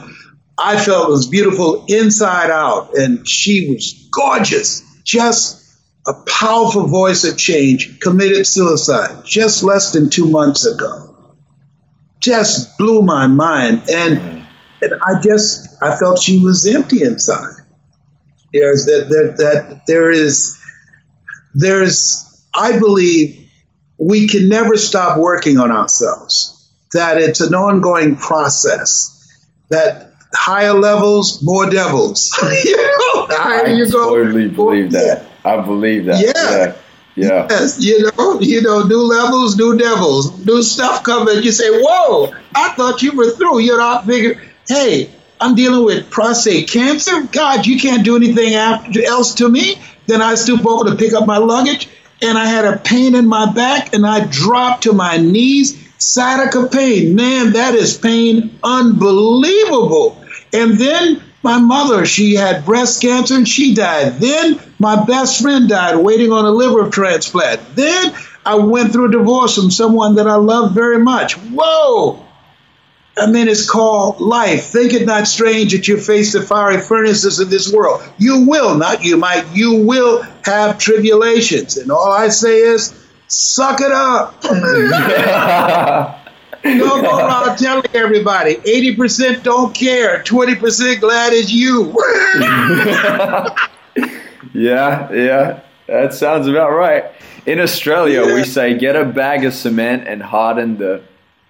[0.57, 5.63] I felt was beautiful inside out, and she was gorgeous, just
[6.07, 11.15] a powerful voice of change, committed suicide just less than two months ago.
[12.19, 13.83] Just blew my mind.
[13.89, 14.45] And,
[14.81, 17.55] and I just, I felt she was empty inside.
[18.53, 20.57] There's that, that, that there is,
[21.53, 23.46] there's, I believe
[23.97, 29.13] we can never stop working on ourselves, that it's an ongoing process,
[29.69, 32.29] that higher levels, more devils.
[32.63, 35.25] you know, I you totally go, believe that.
[35.43, 36.21] I believe that.
[36.21, 36.57] Yeah.
[36.57, 36.75] yeah.
[37.17, 37.47] Yeah.
[37.49, 41.41] Yes, you know, you know, new levels, new devils, new stuff coming.
[41.41, 42.31] You say, "Whoa!
[42.53, 44.39] I thought you were through." You're not figure.
[44.67, 45.09] Hey,
[45.41, 47.23] I'm dealing with prostate cancer.
[47.31, 49.81] God, you can't do anything after, else to me.
[50.05, 51.89] Then I stoop over to pick up my luggage,
[52.21, 55.83] and I had a pain in my back, and I dropped to my knees.
[55.99, 60.23] Sciatica pain, man, that is pain unbelievable.
[60.53, 64.19] And then my mother, she had breast cancer and she died.
[64.19, 67.75] Then my best friend died waiting on a liver transplant.
[67.75, 68.13] Then
[68.45, 71.33] I went through a divorce from someone that I loved very much.
[71.33, 72.26] Whoa!
[73.19, 74.65] I mean, it's called life.
[74.65, 78.01] Think it not strange that you face the fiery furnaces of this world.
[78.17, 81.77] You will, not you might, you will have tribulations.
[81.77, 82.93] And all I say is,
[83.27, 84.41] suck it up.
[86.63, 91.93] Don't go around telling everybody 80% don't care, 20% glad it's you.
[94.53, 97.05] yeah, yeah, that sounds about right.
[97.45, 98.35] In Australia, yeah.
[98.35, 101.01] we say get a bag of cement and harden the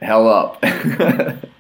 [0.02, 0.64] hell up.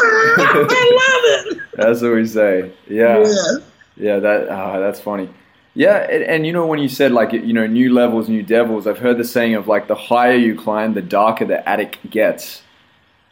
[0.00, 1.62] I love it.
[1.74, 2.72] That's what we say.
[2.88, 3.24] Yeah.
[3.24, 3.58] Yeah,
[3.96, 5.28] yeah that uh, that's funny.
[5.74, 8.86] Yeah, and, and, you know when you said like you know new levels, new devils,
[8.86, 12.62] I've heard the saying of like the higher you climb, the darker the attic gets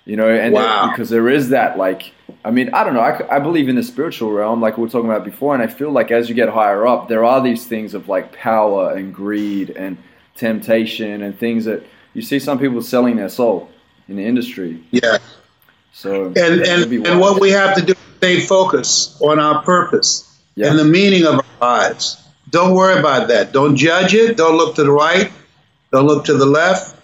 [0.07, 0.89] you know, and wow.
[0.89, 2.13] because there is that, like,
[2.45, 4.89] I mean, I don't know, I, I believe in the spiritual realm, like we were
[4.89, 7.67] talking about before, and I feel like as you get higher up, there are these
[7.67, 9.99] things of like power and greed and
[10.37, 13.69] temptation and things that you see some people selling their soul
[14.09, 14.83] in the industry.
[14.93, 15.19] Yeah.
[15.97, 20.39] So, and and, and what we have to do is stay focused on our purpose
[20.55, 20.69] yeah.
[20.69, 22.23] and the meaning of our lives.
[22.51, 23.53] Don't worry about that.
[23.53, 24.37] Don't judge it.
[24.37, 25.33] Don't look to the right.
[25.91, 26.97] Don't look to the left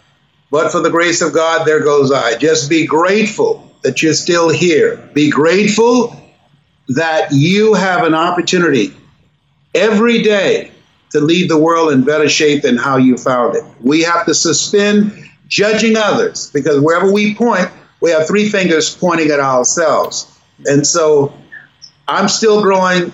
[0.53, 2.36] but for the grace of God, there goes I.
[2.36, 4.99] Just be grateful that you're still here.
[5.14, 6.14] Be grateful
[6.88, 8.95] that you have an opportunity
[9.74, 10.70] every day
[11.12, 13.64] to leave the world in better shape than how you found it.
[13.80, 17.70] We have to suspend judging others because wherever we point,
[18.03, 20.38] we have three fingers pointing at ourselves.
[20.66, 21.32] And so
[22.07, 23.12] I'm still growing.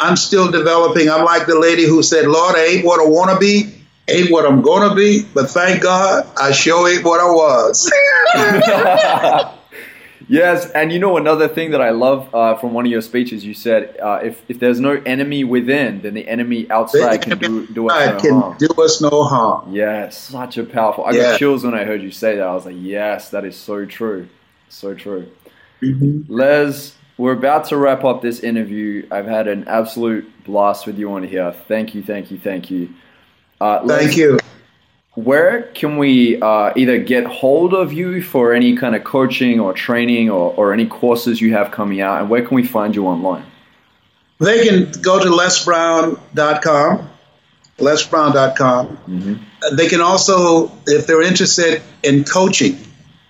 [0.00, 1.08] I'm still developing.
[1.08, 3.76] I'm like the lady who said, Lord, I ain't what I want to be
[4.10, 7.90] ain't what I'm gonna be, but thank God I sure ain't what I was.
[10.30, 13.44] yes, and you know another thing that I love uh, from one of your speeches,
[13.44, 17.66] you said uh, if if there's no enemy within, then the enemy outside can do,
[17.66, 18.56] do us no can harm.
[18.58, 19.72] do us no harm.
[19.72, 21.04] Yes, such a powerful.
[21.04, 21.22] I yeah.
[21.22, 22.46] got chills when I heard you say that.
[22.46, 24.28] I was like, yes, that is so true,
[24.68, 25.30] so true.
[25.82, 26.32] Mm-hmm.
[26.32, 29.06] Les, we're about to wrap up this interview.
[29.10, 31.52] I've had an absolute blast with you on here.
[31.68, 32.94] Thank you, thank you, thank you.
[33.60, 34.38] Uh, Thank you.
[35.24, 39.72] Where can we uh, either get hold of you for any kind of coaching or
[39.72, 43.06] training or, or any courses you have coming out, and where can we find you
[43.06, 43.44] online?
[44.38, 47.10] They can go to lesbrown.com,
[47.78, 48.86] lesbrown.com.
[48.88, 49.76] Mm-hmm.
[49.76, 52.78] They can also, if they're interested in coaching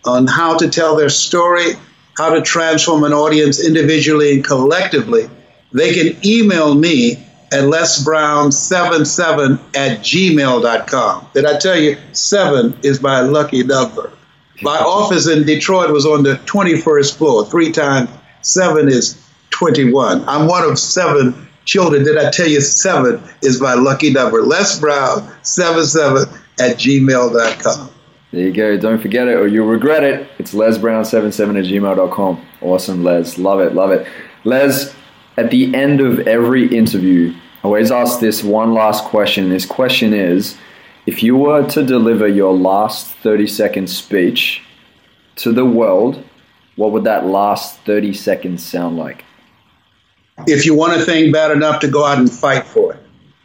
[0.04, 1.72] on how to tell their story,
[2.16, 5.28] how to transform an audience individually and collectively,
[5.72, 11.26] they can email me at lesbrown77 at gmail.com.
[11.34, 14.12] Did I tell you seven is my lucky number?
[14.62, 17.44] My office in Detroit was on the 21st floor.
[17.46, 18.10] Three times
[18.42, 19.20] seven is
[19.50, 20.28] 21.
[20.28, 22.04] I'm one of seven children.
[22.04, 24.42] Did I tell you seven is my lucky number?
[24.42, 26.28] Les Brown, 77
[26.60, 27.90] at gmail.com.
[28.32, 28.76] There you go.
[28.76, 30.28] Don't forget it or you'll regret it.
[30.38, 32.46] It's lesbrown77 at gmail.com.
[32.60, 33.38] Awesome, Les.
[33.38, 33.74] Love it.
[33.74, 34.06] Love it.
[34.44, 34.94] Les,
[35.36, 39.48] at the end of every interview, I always ask this one last question.
[39.48, 40.56] This question is
[41.06, 44.62] if you were to deliver your last 30 second speech
[45.36, 46.24] to the world,
[46.76, 49.24] what would that last 30 seconds sound like?
[50.46, 53.00] If you want a thing bad enough to go out and fight for it,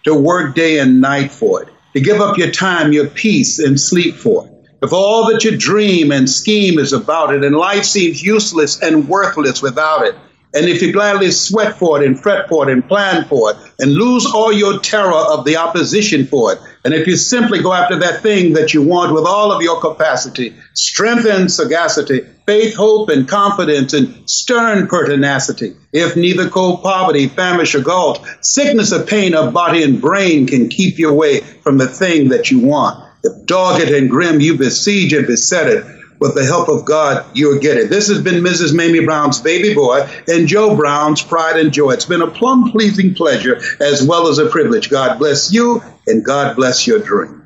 [0.06, 3.80] to work day and night for it, to give up your time, your peace, and
[3.80, 4.52] sleep for it.
[4.82, 9.10] If all that you dream and scheme is about it, and life seems useless and
[9.10, 10.16] worthless without it,
[10.56, 13.58] and if you gladly sweat for it and fret for it and plan for it
[13.78, 17.74] and lose all your terror of the opposition for it, and if you simply go
[17.74, 22.76] after that thing that you want with all of your capacity, strength and sagacity, faith,
[22.76, 29.04] hope, and confidence, and stern pertinacity, if neither cold poverty, famish, or gulf, sickness or
[29.04, 33.04] pain of body and brain can keep you away from the thing that you want,
[33.24, 37.60] if dogged and grim you besiege and beset it, with the help of God, you'll
[37.60, 37.90] get it.
[37.90, 38.74] This has been Mrs.
[38.76, 41.92] Mamie Brown's baby boy and Joe Brown's pride and joy.
[41.92, 44.90] It's been a plum pleasing pleasure as well as a privilege.
[44.90, 47.45] God bless you and God bless your dream.